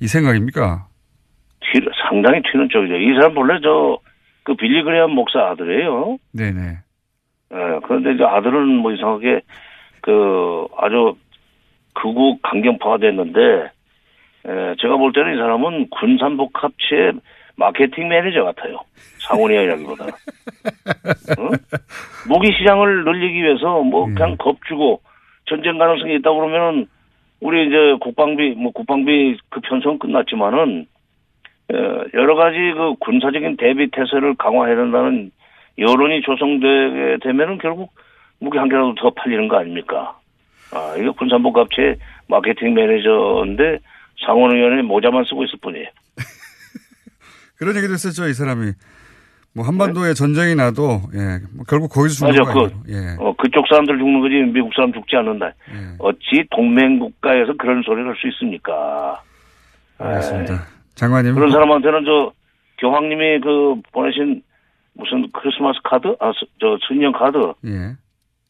[0.00, 0.86] 이 생각입니까?
[1.60, 2.94] 튀, 상당히 튀는 쪽이죠.
[2.96, 3.98] 이 사람 본래 저
[4.44, 6.18] 그 빌리 그레엄 목사 아들이에요.
[6.32, 6.78] 네네.
[7.52, 9.40] 예, 그런데 이제 아들은 뭐 이상하게
[10.00, 11.16] 그 아주
[11.94, 13.70] 극우 강경파가 됐는데
[14.48, 17.12] 예, 제가 볼 때는 이 사람은 군산복 합치의
[17.56, 18.78] 마케팅 매니저 같아요.
[19.28, 20.12] 상원이라기보다는.
[21.38, 21.48] 응?
[22.28, 25.00] 무기 시장을 늘리기 위해서 뭐 그냥 겁주고
[25.46, 26.86] 전쟁 가능성이 있다 그러면은
[27.40, 30.86] 우리 이제 국방비 뭐 국방비 그 편성 끝났지만은
[31.72, 31.76] 에,
[32.14, 35.30] 여러 가지 그 군사적인 대비 태세를 강화해야 된다는
[35.78, 37.92] 여론이 조성되게 되면은 결국
[38.40, 40.18] 무기 한 개라도 더 팔리는 거 아닙니까?
[40.72, 41.96] 아, 이거 군산복 합체
[42.28, 43.78] 마케팅 매니저인데
[44.26, 45.88] 상원의원의 모자만 쓰고 있을 뿐이에요.
[47.58, 48.72] 그런 얘기도 했었죠, 이 사람이.
[49.54, 52.70] 뭐 한반도에 전쟁이 나도 예, 뭐 결국 거기서 죽는 맞아, 거예요.
[52.86, 53.16] 그, 예.
[53.18, 55.52] 어, 그쪽 사람들 죽는 거지 미국 사람 죽지 않는다.
[55.98, 59.22] 어찌 동맹 국가에서 그런 소리를 할 수 있습니까?
[59.98, 60.66] 알겠습니다.
[60.94, 61.34] 장관님.
[61.34, 62.32] 그런 사람한테는 저
[62.78, 64.42] 교황님이 그 보내신
[64.94, 67.96] 무슨 크리스마스 카드, 아, 스- 저 신년 카드, 예.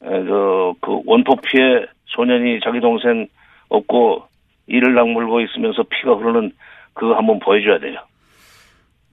[0.05, 3.28] 에, 그, 그 원폭 피해 소년이 자기 동생
[3.68, 4.26] 없고
[4.66, 6.53] 이를 악물고 있으면서 피가 흐르는
[6.95, 7.99] 그거 한번 보여줘야 돼요.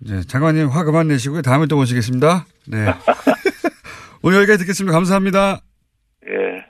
[0.02, 1.42] 이제 장관님 화 그만 내시고요.
[1.42, 2.46] 다음에 또 모시겠습니다.
[2.68, 2.78] 네.
[4.24, 4.94] 오늘 여기까지 듣겠습니다.
[4.94, 5.60] 감사합니다.
[6.28, 6.66] 예.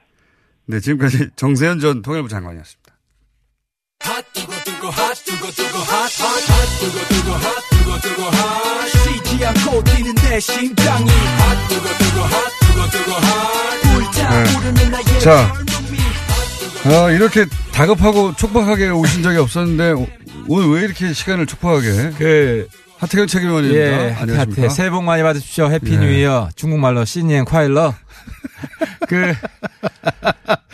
[0.68, 2.94] 네, 지금까지 정세현 전 통일부 장관이었습니다.
[9.40, 11.06] 쉬지 않고 뛰는 내 심장이
[13.94, 15.20] 불타오르는 나의 네.
[15.20, 15.54] 자,
[16.86, 20.08] 아, 이렇게 다급하고 촉박하게 오신 적이 없었는데 오-
[20.50, 22.12] 오늘 왜 이렇게 시간을 촉박하게?
[22.18, 22.68] 그
[22.98, 23.80] 하태경 최고위원입니다.
[23.82, 24.62] 예, 안녕하십니까?
[24.64, 25.70] 하태 새해 복 많이 받으십시오.
[25.72, 25.98] Happy 예.
[25.98, 26.50] New Year.
[26.58, 27.94] 중국말로 新年快乐.
[29.08, 29.34] 그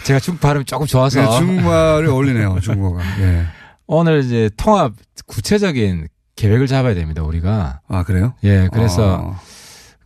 [0.03, 2.59] 제가 중국 발음이 조금 좋아서 네, 중국말이 어울리네요.
[2.61, 3.03] 중국어가.
[3.21, 3.45] 예.
[3.85, 4.93] 오늘 이제 통합
[5.27, 7.23] 구체적인 계획을 잡아야 됩니다.
[7.23, 7.79] 우리가.
[7.87, 8.33] 아 그래요?
[8.43, 9.35] 예, 그래서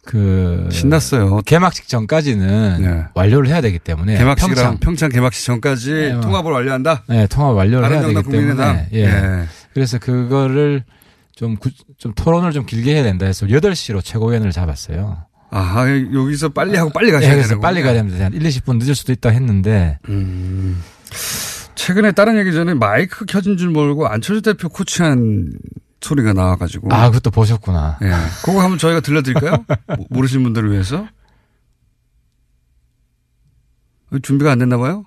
[0.05, 1.41] 그 신났어요.
[1.41, 3.03] 개막식 전까지는 네.
[3.13, 7.03] 완료를 해야 되기 때문에 개막식이랑 평창 평창, 개막식 전까지 네, 통합을 완료한다.
[7.07, 8.87] 네, 통합 완료를 해야 되기 때문에.
[8.93, 8.99] 예.
[9.05, 9.45] 예.
[9.73, 10.83] 그래서 그거를
[11.35, 15.17] 좀, 구- 좀 토론을 좀 길게 해야 된다 해서 8시로 최고위원을 잡았어요.
[15.51, 18.25] 아, 여기서 빨리 하고 빨리 예, 가셔야 되는 빨리 가야 됩니다.
[18.25, 20.81] 한 1, 20분 늦을 수도 있다 했는데 음.
[21.75, 25.49] 최근에 다른 얘기 전에 마이크 켜진 줄 모르고 안철수 대표 코치한
[26.01, 26.93] 소리가 나와가지고.
[26.93, 27.97] 아, 그것도 보셨구나.
[28.01, 28.09] 예.
[28.45, 29.65] 그거 한번 저희가 들려드릴까요?
[29.97, 31.07] 모- 모르시는 분들을 위해서.
[34.23, 35.05] 준비가 안 됐나 봐요?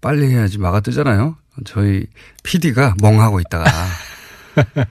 [0.00, 1.36] 빨리 해야지 막아 뜨잖아요.
[1.64, 2.06] 저희
[2.42, 3.64] PD가 멍하고 있다가.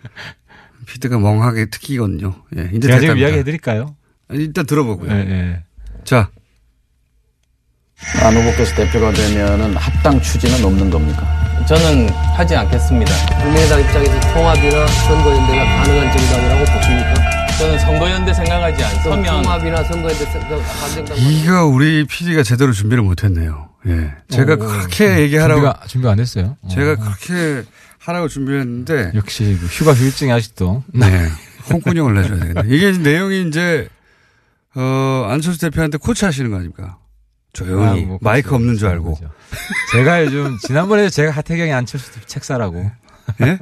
[0.88, 2.44] PD가 멍하게 특기거든요.
[2.58, 2.70] 예.
[2.74, 3.18] 이제 제가 지금.
[3.18, 3.96] 이야기 해드릴까요?
[4.32, 5.12] 일단 들어보고요.
[5.12, 5.64] 예, 예.
[6.04, 6.30] 자.
[8.24, 11.45] 안 후보께서 대표가 되면은 합당 추진은 없는 겁니까?
[11.68, 13.12] 저는 하지 않겠습니다.
[13.42, 17.14] 국민의당 입장에서 통합이나 선거연대가 가능한 정당이라고 보십니까?
[17.58, 23.70] 저는 선거연대 생각하지 않으면 통합이나 선거연대 생각 이거 우리 PD가 제대로 준비를 못했네요.
[23.88, 24.12] 예.
[24.30, 25.62] 제가 어, 그렇게 얘기하라고.
[25.62, 26.58] 준비가, 준비가 안 됐어요.
[26.62, 26.68] 어.
[26.68, 27.64] 제가 그렇게
[28.00, 29.12] 하라고 준비했는데.
[29.16, 30.84] 역시 그 휴가 휴일증이 아직도.
[30.94, 31.28] 네.
[31.72, 32.62] 홍군형을 내줘야 되겠네.
[32.76, 33.88] 이게 내용이 이제,
[34.76, 36.98] 어, 안철수 대표한테 코치 하시는 거 아닙니까?
[37.56, 38.04] 조용히.
[38.04, 38.56] 아, 뭐 마이크 그렇죠.
[38.62, 39.18] 없는 줄 알고.
[39.94, 42.92] 제가 요즘 지난번에 제가 하태경이 안철수 대표 책 사라고.
[43.42, 43.58] 예?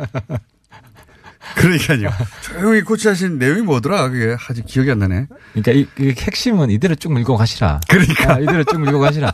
[1.56, 2.10] 그러니까요.
[2.42, 4.10] 조용히 코치 하신 내용이 뭐더라?
[4.10, 5.28] 그게 아직 기억이 안 나네.
[5.54, 7.80] 그러니까 이, 이 핵심은 이대로 쭉 밀고 가시라.
[7.88, 8.36] 그러니까.
[8.36, 9.32] 아, 이대로 쭉 밀고 가시라.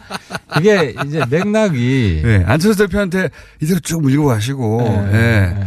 [0.60, 2.22] 이게 이제 맥락이.
[2.26, 2.44] 예.
[2.46, 3.30] 안철수 대표한테
[3.62, 5.66] 이대로 쭉 밀고 가시고, 예, 예.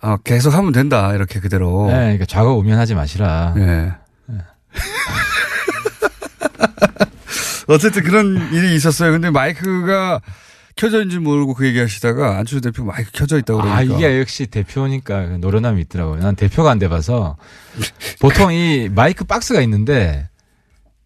[0.00, 1.12] 어, 계속 하면 된다.
[1.14, 1.88] 이렇게 그대로.
[1.88, 3.54] 네, 그러니까 좌거 우면하지 마시라.
[3.58, 3.92] 예.
[7.68, 9.12] 어쨌든 그런 일이 있었어요.
[9.12, 10.20] 근데 마이크가
[10.76, 13.78] 켜져 있는지 모르고 그 얘기 하시다가 안철수 대표 마이크 켜져 있다고 그러니까.
[13.78, 16.20] 아, 이게 역시 대표니까 노련함이 있더라고요.
[16.22, 17.36] 난 대표가 안 돼봐서
[18.20, 20.28] 보통 이 마이크 박스가 있는데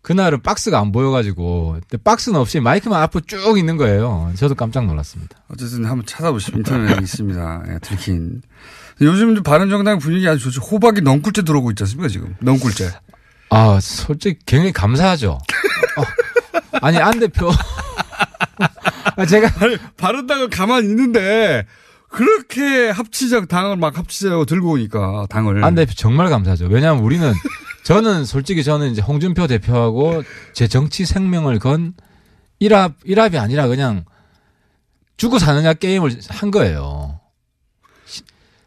[0.03, 4.33] 그날은 박스가 안 보여가지고 박스는 없이 마이크만 앞으로 쭉 있는 거예요.
[4.37, 5.37] 저도 깜짝 놀랐습니다.
[5.49, 7.63] 어쨌든 한번 찾아보시면 인터넷에 있습니다.
[7.69, 8.43] 예, 들킨.
[9.01, 10.61] 요즘 좀 바른정당 분위기 아주 좋죠.
[10.61, 12.35] 호박이 넝굴째 들어오고 있지 않습니까, 지금?
[12.41, 12.91] 넝굴째.
[13.51, 15.33] 아, 솔직히 굉장히 감사하죠.
[15.33, 16.03] 어,
[16.83, 17.51] 아니, 안 대표.
[19.17, 19.49] 아, 제가.
[19.97, 21.67] 바른당은 가만히 있는데,
[22.09, 25.65] 그렇게 합치적 당을 막 합치자고 들고 오니까, 당을.
[25.65, 26.67] 안 대표 정말 감사하죠.
[26.67, 27.33] 왜냐하면 우리는
[27.85, 30.23] 저는 솔직히 저는 이제 홍준표 대표하고
[30.53, 31.95] 제 정치 생명을 건
[32.59, 34.05] 일합 일합이 아니라 그냥
[35.17, 37.19] 죽고 사느냐 게임을 한 거예요.
[38.05, 38.23] 시-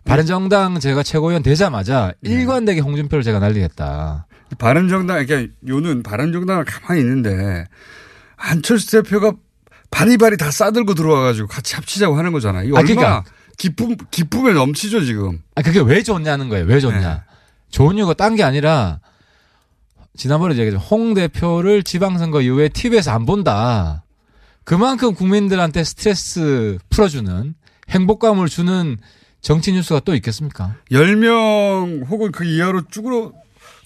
[0.06, 4.26] 바른정당 제가 최고위원 되자마자 일관되게 홍준표를 제가 날리겠다.
[4.58, 7.66] 바른정당, 그러니까 요는 바른정당을 가만히 있는데,
[8.38, 9.34] 안철수 대표가
[9.92, 12.64] 바리바리 다 싸들고 들어와가지고 같이 합치자고 하는 거잖아.
[12.64, 13.24] 이거 아, 얼마나 그러니까.
[13.58, 15.42] 기쁨, 기쁨에 넘치죠, 지금.
[15.56, 16.66] 아 그게 왜 좋냐는 거예요.
[16.66, 17.24] 왜 좋냐?
[17.70, 19.00] 좋은 이유가 딴 게 아니라
[20.18, 20.78] 지난번에 얘기했죠.
[20.78, 24.04] 홍 대표를 지방선거 이후에 TV에서 안 본다.
[24.64, 27.54] 그만큼 국민들한테 스트레스 풀어주는
[27.90, 28.98] 행복감을 주는
[29.42, 30.76] 정치 뉴스가 또 있겠습니까?
[30.92, 33.32] 10명 혹은 그 이하로 쭈그러,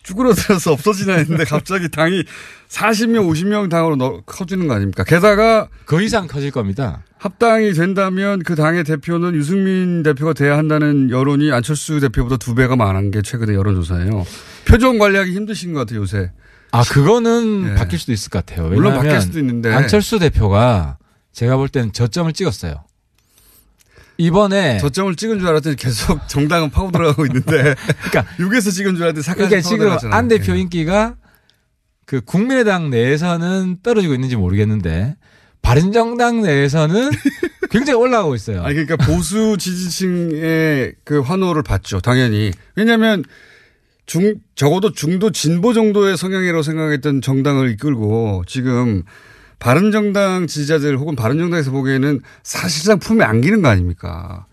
[0.03, 2.23] 쭈그러들어서 없어지나 했는데 갑자기 당이
[2.69, 5.03] 40명, 50명 당으로 넣- 커지는 거 아닙니까?
[5.03, 7.03] 게다가 그 이상 커질 겁니다.
[7.17, 13.11] 합당이 된다면 그 당의 대표는 유승민 대표가 돼야 한다는 여론이 안철수 대표보다 두 배가 많은
[13.11, 14.25] 게 최근의 여론조사예요.
[14.65, 16.31] 표정 관리하기 힘드신 것 같아요, 요새.
[16.71, 17.75] 아, 그거는 네.
[17.75, 18.69] 바뀔 수도 있을 것 같아요.
[18.69, 19.73] 물론 바뀔 수도 있는데.
[19.73, 20.97] 안철수 대표가
[21.33, 22.83] 제가 볼 때는 저점을 찍었어요.
[24.19, 27.73] 이번에 저점을 찍은 줄 알았더니 계속 정당은 파고 들어가고 있는데.
[28.11, 30.15] 그러니까 6에서 찍은 줄 알았더니 사까지 그러니까 지금 들어갔잖아요.
[30.15, 31.15] 안 대표 인기가
[32.05, 35.15] 그 국민의당 내에서는 떨어지고 있는지 모르겠는데
[35.61, 37.11] 바른정당 내에서는
[37.71, 38.61] 굉장히 올라가고 있어요.
[38.63, 42.01] 아니 그러니까 보수 지지층의 그 환호를 받죠.
[42.01, 42.51] 당연히.
[42.75, 43.23] 왜냐하면
[44.05, 49.03] 중 적어도 중도 진보 정도의 성향이라고 생각했던 정당을 이끌고 지금
[49.59, 54.45] 바른정당 지지자들 혹은 바른정당에서 보기에는 사실상 품에 안기는 거 아닙니까?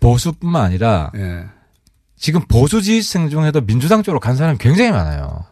[0.00, 1.44] 보수뿐만 아니라 예.
[2.16, 5.44] 지금 보수 지지층 중에도 민주당 쪽으로 간 사람이 굉장히 많아요.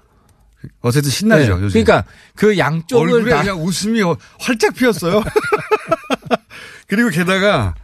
[0.80, 1.56] 어쨌든 신나죠.
[1.56, 1.62] 네.
[1.64, 1.68] 요즘.
[1.84, 4.00] 그러니까 그 양쪽을 얼굴에 다 그냥 웃음이
[4.40, 5.22] 활짝 피었어요.
[6.88, 7.74] 그리고 게다가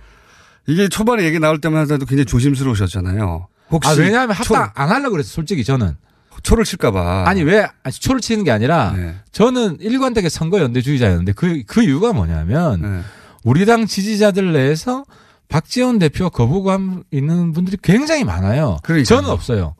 [0.67, 3.49] 이게 초반에 얘기 나올 때마다 도 굉장히 조심스러우셨잖아요.
[3.71, 5.97] 혹시 아, 왜냐하면 초- 합당 안 하려고 그랬어, 솔직히 저는.
[6.43, 7.25] 초를 칠까봐.
[7.27, 9.15] 아니, 왜, 아니, 초를 치는 게 아니라, 네.
[9.33, 13.01] 저는 일관되게 선거 연대주의자였는데, 그, 그 이유가 뭐냐면, 네.
[13.45, 15.05] 우리 당 지지자들 내에서
[15.49, 18.79] 박지원 대표 거부감 있는 분들이 굉장히 많아요.
[19.05, 19.75] 저는 없어요.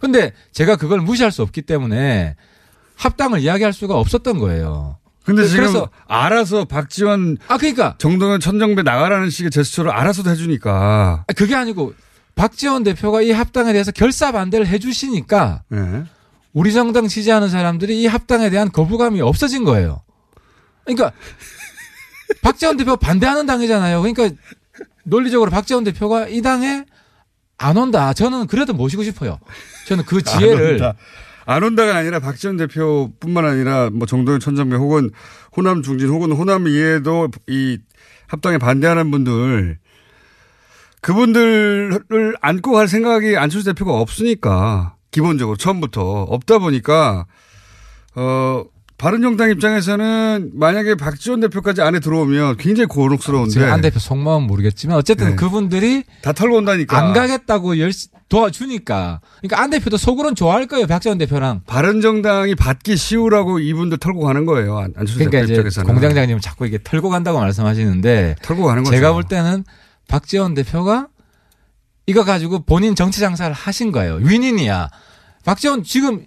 [0.00, 2.36] 근데 제가 그걸 무시할 수 없기 때문에,
[2.96, 4.98] 합당을 이야기할 수가 없었던 거예요.
[5.24, 11.32] 근데 지금 그래서 알아서 박지원 아 그러니까 정동현 천정배 나가라는 식의 제스처를 알아서도 해주니까 아,
[11.34, 11.94] 그게 아니고
[12.40, 16.04] 박지원 대표가 이 합당에 대해서 결사 반대를 해주시니까 네.
[16.54, 20.02] 우리 정당 지지하는 사람들이 이 합당에 대한 거부감이 없어진 거예요.
[20.84, 21.12] 그러니까
[22.40, 24.00] 박지원 대표 반대하는 당이잖아요.
[24.00, 24.34] 그러니까
[25.04, 26.86] 논리적으로 박지원 대표가 이 당에
[27.58, 28.14] 안 온다.
[28.14, 29.38] 저는 그래도 모시고 싶어요.
[29.86, 30.94] 저는 그 지혜를 안 온다.
[31.44, 35.10] 안 온다가 아니라 박지원 대표뿐만 아니라 뭐 정동현 천정배 혹은
[35.54, 37.76] 호남 중진 혹은 호남 이외에도 이
[38.28, 39.78] 합당에 반대하는 분들
[41.00, 47.26] 그분들을 안고 갈 생각이 안철수 대표가 없으니까 기본적으로 처음부터 없다 보니까
[48.14, 48.64] 어
[48.98, 55.36] 바른정당 입장에서는 만약에 박지원 대표까지 안에 들어오면 굉장히 곤혹스러운데 안 대표 속마음 모르겠지만 어쨌든 네.
[55.36, 57.92] 그분들이 다 털고 온다니까 안 가겠다고 열
[58.28, 64.44] 도와주니까 그러니까 안 대표도 속으로는 좋아할 거예요 박지원 대표랑 바른정당이 받기 쉬우라고 이분들 털고 가는
[64.44, 64.76] 거예요.
[64.78, 65.90] 안- 안철수 그러니까 대표 입장에서는.
[65.94, 68.94] 공장장님은 자꾸 이게 털고 간다고 말씀하시는데 털고 가는 거죠.
[68.94, 69.64] 제가 볼 때는
[70.14, 71.06] 박지원 대표가
[72.06, 74.16] 이거 가지고 본인 정치 장사를 하신 거예요.
[74.16, 74.90] 윈인이야.
[75.44, 76.26] 박지원 지금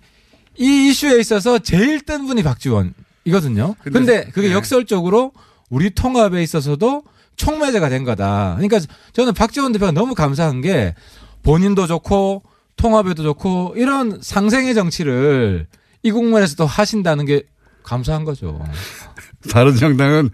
[0.58, 3.76] 이 이슈에 있어서 제일 뜬 분이 박지원이거든요.
[3.84, 4.54] 근데- 근데 그게 네.
[4.54, 5.34] 역설적으로
[5.70, 7.04] 우리 통합에 있어서도
[7.36, 8.54] 촉매제가 된 거다.
[8.56, 8.80] 그러니까
[9.12, 10.96] 저는 박지원 대표가 너무 감사한 게
[11.42, 12.44] 본인도 좋고
[12.78, 15.68] 통합에도 좋고 이런 상생의 정치를
[16.04, 17.44] 이 국면에서도 하신다는 게
[17.84, 18.64] 감사한 거죠.
[19.52, 20.30] 바른정당은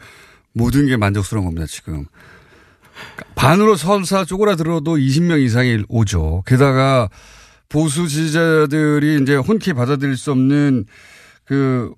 [0.54, 2.06] 모든 게 만족스러운 겁니다, 지금.
[3.36, 6.44] 반으로 설사 쪼그라들어도 20명 이상이 오죠.
[6.46, 7.10] 게다가
[7.70, 10.86] 보수 지지자들이 이제 혼쾌히 받아들일 수 없는
[11.46, 11.94] 그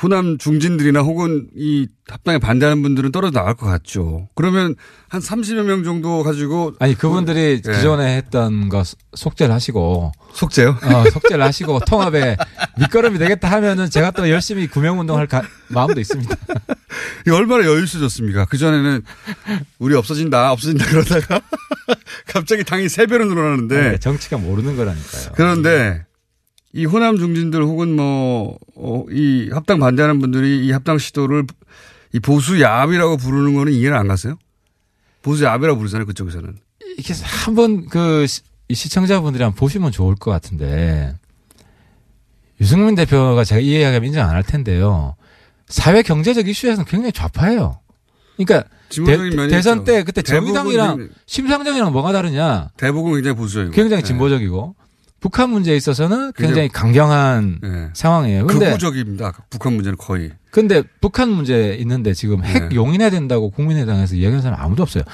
[0.00, 4.28] 호남 중진들이나 혹은 이 합당에 반대하는 분들은 떨어져 나갈 것 같죠.
[4.34, 4.74] 그러면
[5.08, 7.72] 한 30여 명 정도 가지고 아니 그분들이 네.
[7.72, 8.84] 기존에 했던 거
[9.14, 10.70] 속죄를 하시고 속죄요?
[10.82, 12.36] 어, 속죄를 하시고 통합에
[12.78, 16.36] 밑거름이 되겠다 하면은 제가 또 열심히 구명 운동할 가- 마음도 있습니다.
[17.26, 18.44] 이 얼마나 여유 있어졌습니까?
[18.46, 19.02] 그전에는
[19.78, 21.40] 우리 없어진다, 없어진다 그러다가
[22.26, 25.32] 갑자기 당이 세 배로 늘어나는데 네, 정치가 모르는 거라니까요.
[25.34, 26.04] 그런데
[26.72, 31.44] 이 호남 중진들 혹은 뭐, 어, 이 합당 반대하는 분들이 이 합당 시도를
[32.12, 34.36] 이 보수 야합이라고 부르는 거는 이해를 안 갔어요?
[35.22, 36.56] 보수 야합이라고 부르잖아요, 그쪽에서는.
[36.96, 37.14] 이렇게
[37.44, 38.42] 한번 그 시-
[38.72, 41.14] 시청자분들이 한번 보시면 좋을 것 같은데
[42.60, 45.16] 유승민 대표가 제가 이 이야기하면 인정 안 할 텐데요.
[45.66, 47.80] 사회 경제적 이슈에서는 굉장히 좌파예요.
[48.36, 49.84] 그러니까 대, 면이 대선 있죠.
[49.84, 52.70] 때 그때 정의당이랑 좀- 심상정이랑 뭐가 다르냐?
[52.76, 53.72] 대부분 굉장히 보수적이고.
[53.74, 54.06] 굉장히 네.
[54.08, 54.74] 진보적이고
[55.20, 57.88] 북한 문제에 있어서는 굉장히 강경한 네.
[57.92, 58.46] 상황이에요.
[58.46, 59.32] 근데 극우적입니다.
[59.50, 60.30] 북한 문제는 거의.
[60.50, 62.74] 근데 북한 문제 있는데 지금 핵 네.
[62.74, 65.04] 용인해야 된다고 국민의당에서 이야기하는 사람 아무도 없어요.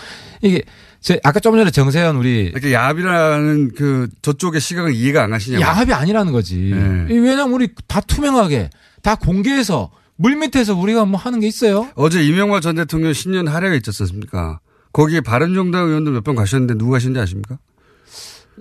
[0.43, 0.63] 이게
[1.01, 5.63] 제 아까 좀 전에 정세현 우리 이렇게 야합이라는 그 저쪽의 시각은 이해가 안 가시냐고.
[5.63, 6.57] 야합이 아니라는 거지.
[6.75, 7.07] 네.
[7.11, 8.71] 이 왜냐면 우리 다 투명하게
[9.03, 11.89] 다 공개해서 물 밑에서 우리가 뭐 하는 게 있어요?
[11.97, 14.61] 어제 이명박 전 대통령 신년 할애가 있었습니까?
[14.93, 17.59] 거기에 바른정당 의원들 몇 번 가셨는데 누구 가셨는지 아십니까?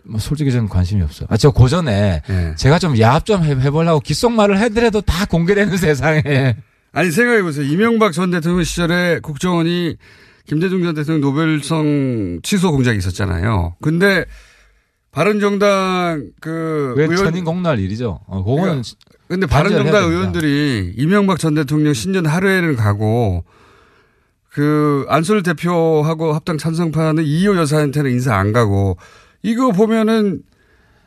[0.08, 1.28] 뭐 솔직히 저는 관심이 없어요.
[1.32, 2.54] 아, 저 고전에 예.
[2.58, 6.56] 제가 좀 야합 좀 해- 해보려고 귓속말을 해더라도 다 공개되는 세상에.
[6.92, 7.66] 아니 생각해보세요.
[7.66, 9.98] 이명박 전 대통령 시절에 국정원이
[10.48, 13.76] 김대중 전 대통령 노벨성 취소 공작이 있었잖아요.
[13.82, 14.26] 근데
[15.12, 18.20] 바른정당 그왜 의원 천인 공날 일이죠.
[18.28, 18.84] 어, 그거는.
[19.28, 20.12] 근데 반대를 바른정당.
[20.12, 23.44] 의원들이 이명박 전 대통령 신년 하루에는 가고
[24.52, 28.98] 그 안철 대표하고 합당 찬성파는 이호 여사한테는 인사 안 가고
[29.50, 30.42] 이거 보면은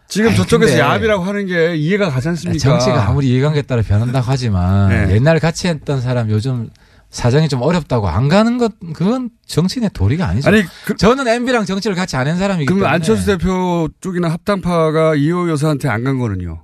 [0.06, 2.58] 지금 아니, 저쪽에서 야합이라고 하는 게 이해가 가지 않습니까?
[2.62, 5.14] 정치가 아무리 이해관계에 따라 변한다고 하지만 네.
[5.14, 6.70] 옛날 같이 했던 사람 요즘
[7.10, 10.48] 사정이 좀 어렵다고 안 가는 것 그건 정치인의 도리가 아니죠.
[10.48, 10.62] 아니,
[10.98, 15.88] 저는 MB랑 정치를 같이 안 한 사람이기 그럼 때문에 안철수 대표 쪽이나 합당파가 이호 여사한테
[15.88, 16.62] 안 간 거는요?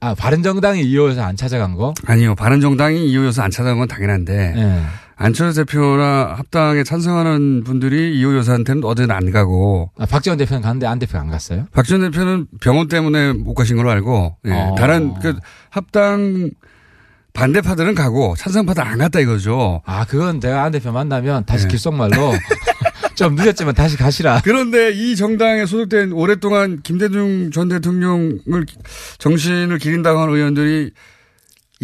[0.00, 1.94] 아 바른정당이 이호에서 안 찾아간 거?
[2.06, 2.34] 아니요.
[2.34, 4.82] 바른정당이 이호 여사 안 찾아간 건 당연한데 예.
[5.22, 10.98] 안철수 대표나 합당에 찬성하는 분들이 이호 여사한테는 어제는 안 가고 아, 박지원 대표는 갔는데 안
[10.98, 11.66] 대표가 안 갔어요?
[11.72, 14.50] 박전 대표는 병원 때문에 못 가신 걸로 알고 예.
[14.50, 14.74] 어.
[14.76, 15.36] 다른 그
[15.70, 16.50] 합당
[17.34, 19.80] 반대파들은 가고 찬성파들 안 갔다 이거죠.
[19.86, 21.68] 아 그건 내가 안 대표 만나면 다시 예.
[21.68, 22.34] 귓속말로
[23.14, 24.40] 좀 늦었지만 다시 가시라.
[24.42, 28.66] 그런데 이 정당에 소속된 오랫동안 김대중 전 대통령을
[29.18, 30.90] 정신을 기린다고 하는 의원들이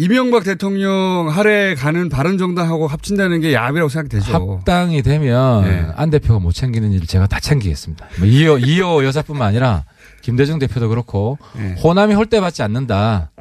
[0.03, 4.31] 이명박 대통령 할애 가는 바른정당하고 합친다는 게 야합이라고 생각되죠.
[4.33, 5.85] 합당이 되면 네.
[5.93, 8.07] 안 대표가 못 챙기는 일을 제가 다 챙기겠습니다.
[8.17, 9.83] 뭐 이호 이호 여사뿐만 아니라
[10.21, 11.75] 김대중 대표도 그렇고 네.
[11.83, 13.31] 호남이 홀대받지 않는다.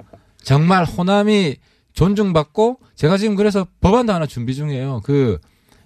[0.43, 1.59] 정말 호남이
[1.93, 5.03] 존중받고 제가 지금 그래서 법안도 하나 준비 중이에요.
[5.05, 5.39] 그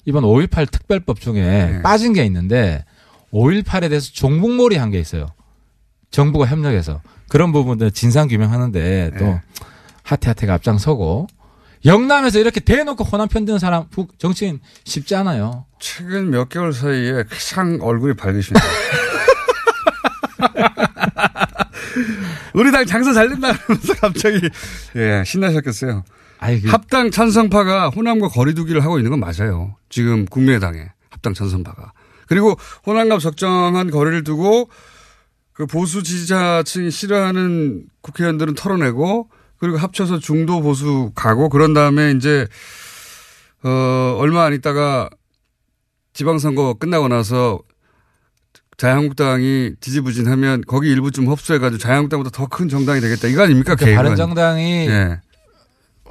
[0.06, 1.82] 이번 5.18 특별법 중에 네.
[1.82, 2.82] 빠진 게 있는데
[3.30, 5.26] 5.18에 대해서 종북몰이 한 게 있어요.
[6.10, 9.40] 정부가 협력해서 그런 부분들 진상 규명하는데 또 네.
[10.02, 11.26] 하태하태가 앞장서고
[11.84, 15.66] 영남에서 이렇게 대놓고 호남 편드는 사람 국- 정치인 쉽지 않아요.
[15.80, 18.64] 최근 몇 개월 사이에 가장 얼굴이 밝으십니다.
[22.54, 24.40] 우리 당 장사 잘 된다 그러면서 갑자기
[24.96, 26.04] 예 신나셨겠어요.
[26.40, 29.76] 그 합당 찬성파가 호남과 거리두기를 하고 있는 건 맞아요.
[29.88, 31.92] 지금 국민의당에 합당 찬성파가
[32.26, 34.68] 그리고 호남과 적정한 거리를 두고
[35.52, 39.28] 그 보수 지지자층이 싫어하는 국회의원들은 털어내고
[39.62, 42.48] 그리고 합쳐서 중도 보수 가고 그런 다음에 이제
[43.62, 45.08] 어 얼마 안 있다가
[46.14, 47.60] 지방선거 끝나고 나서
[48.76, 53.28] 자유한국당이 지지부진하면 거기 일부 좀 흡수해가지고 자유한국당보다 더 큰 정당이 되겠다.
[53.28, 53.76] 이거 아닙니까?
[53.76, 54.02] 그러니까.
[54.02, 55.20] 바른정당이 예.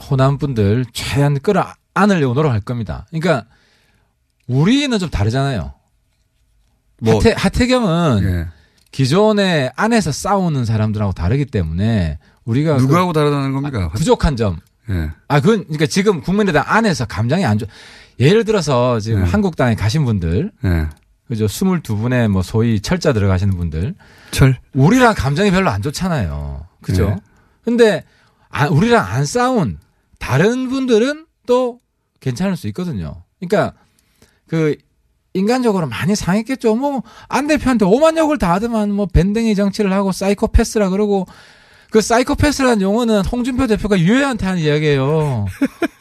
[0.09, 3.05] 호남 분들 최대한 끌어안으려고 노력할 겁니다.
[3.09, 3.47] 그러니까
[4.47, 5.73] 우리는 좀 다르잖아요.
[7.01, 8.47] 뭐, 하태, 하태경은 예.
[8.91, 13.89] 기존의 안에서 싸우는 사람들하고 다르기 때문에 우리가 누구하고 그 다르다는 겁니까?
[13.89, 14.57] 부족한 점.
[14.89, 15.11] 예.
[15.27, 17.67] 아, 그건 그러니까 지금 국민의당 안에서 감정이 안 좋.
[18.19, 19.25] 예를 들어서 지금 예.
[19.25, 20.87] 한국당에 가신 분들, 예.
[21.27, 21.45] 그죠?
[21.45, 23.95] 22분의 뭐 소위 철자 들어가시는 분들,
[24.31, 24.59] 철.
[24.73, 26.65] 우리랑 감정이 별로 안 좋잖아요.
[26.81, 27.09] 그죠?
[27.09, 27.15] 네.
[27.63, 28.03] 근데
[28.49, 29.77] 아, 우리랑 안 싸운
[30.19, 31.79] 다른 분들은 또
[32.19, 33.23] 괜찮을 수 있거든요.
[33.39, 33.73] 그러니까
[34.47, 34.75] 그
[35.33, 36.75] 인간적으로 많이 상했겠죠.
[36.75, 41.25] 뭐 안 대표한테 오만 욕을 다 하더만 뭐 밴댕이 정치를 하고 사이코패스라 그러고
[41.91, 45.45] 그 사이코패스라는 용어는 홍준표 대표가 유해한테 하는 이야기예요.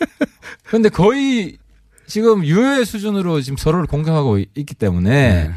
[0.64, 1.59] 그런데 거의
[2.07, 5.51] 지금 유해 수준으로 지금 서로를 공격하고 있- 있기 때문에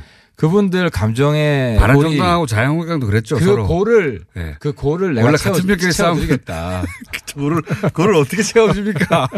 [0.44, 3.38] 그분들 감정에 바른정당하고 자유한국당도 그랬죠.
[3.38, 3.66] 그 서로.
[3.66, 4.58] 고를 예.
[4.60, 6.84] 그 고를 내가 원래 채워, 같은 편끼리 싸우면 채워드리겠다.
[7.34, 9.30] 그거를, 그거를 어떻게 채워줍니까?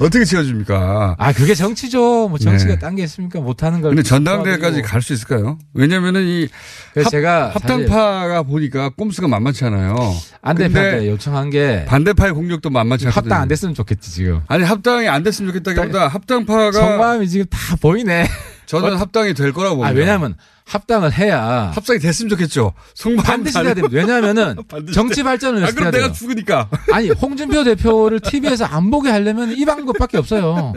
[0.00, 1.14] 어떻게 채워줍니까?
[1.16, 2.28] 아 그게 정치죠.
[2.28, 2.78] 뭐 정치가 네.
[2.80, 3.38] 딴게 있습니까?
[3.40, 3.90] 못하는 걸.
[3.92, 5.56] 근데 전당대회까지 갈 수 있을까요?
[5.72, 6.48] 왜냐면은 이
[6.96, 9.94] 합, 제가 합당파가 보니까 꼼수가 만만치 않아요.
[10.42, 13.32] 안 근데 대표한테 요청한 게 반대파의 공격도 만만치 않거든요.
[13.32, 14.40] 합당 안 됐으면 좋겠지 지금.
[14.48, 18.28] 아니 합당이 안 됐으면 좋겠다기보다 합당파가 속마음이 지금 다 보이네.
[18.66, 19.90] 저는 합당이 될 거라고 봅니다.
[19.94, 22.72] 아 왜냐하면 합당을 해야 합당이 됐으면 좋겠죠.
[22.94, 23.96] 속마음 반드시 해야 됩니다.
[23.96, 24.56] 왜냐하면은
[24.92, 25.22] 정치 돼.
[25.22, 26.12] 발전을 아, 위해서 그럼 내가 돼요.
[26.12, 26.68] 죽으니까.
[26.92, 30.72] 아니 홍준표 대표를 TV에서 안 보게 하려면 이 방법밖에 없어요.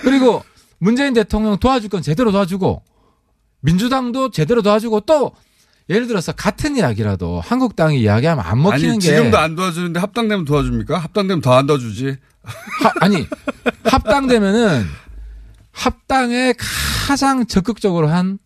[0.00, 0.42] 그리고
[0.78, 2.82] 문재인 대통령 도와줄 건 제대로 도와주고
[3.60, 5.30] 민주당도 제대로 도와주고 또
[5.88, 10.98] 예를 들어서 같은 이야기라도 한국당이 이야기하면 안 먹히는 아니 게 지금도 안 도와주는데 합당되면 도와줍니까?
[10.98, 12.16] 합당되면 더 안 도와주지.
[12.42, 13.26] 하- 아니
[13.84, 14.86] 합당되면은
[15.72, 16.54] 합당에
[17.06, 18.38] 가장 적극적으로 한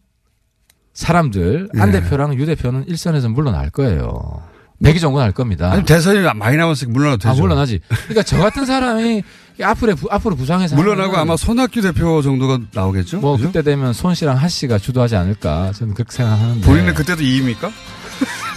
[0.95, 2.01] 사람들 안 네.
[2.01, 4.43] 대표랑 유 대표는 일선에서 물러날 거예요.
[4.83, 5.73] 백이 정도 날 겁니다.
[5.73, 7.31] 아니 대선이 많이 남았으니까 물러나도 되죠.
[7.31, 7.81] 아, 물러나지.
[7.89, 9.23] 그러니까 저 같은 사람이
[9.63, 13.21] 앞으로 부, 앞으로 부상해서 물러나고 아마 손학규 대표 정도가 나오겠죠.
[13.21, 13.49] 뭐 그죠?
[13.49, 16.67] 그때 되면 손 씨랑 하 씨가 주도하지 않을까 저는 그렇게 생각하는데.
[16.67, 17.65] 본인은 그때도 2위입니까?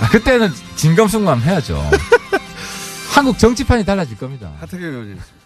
[0.02, 1.82] 아, 그때는 진검승만 해야죠.
[3.14, 4.52] 한국 정치판이 달라질 겁니다.
[4.60, 5.39] 하태경 의원이었습니다.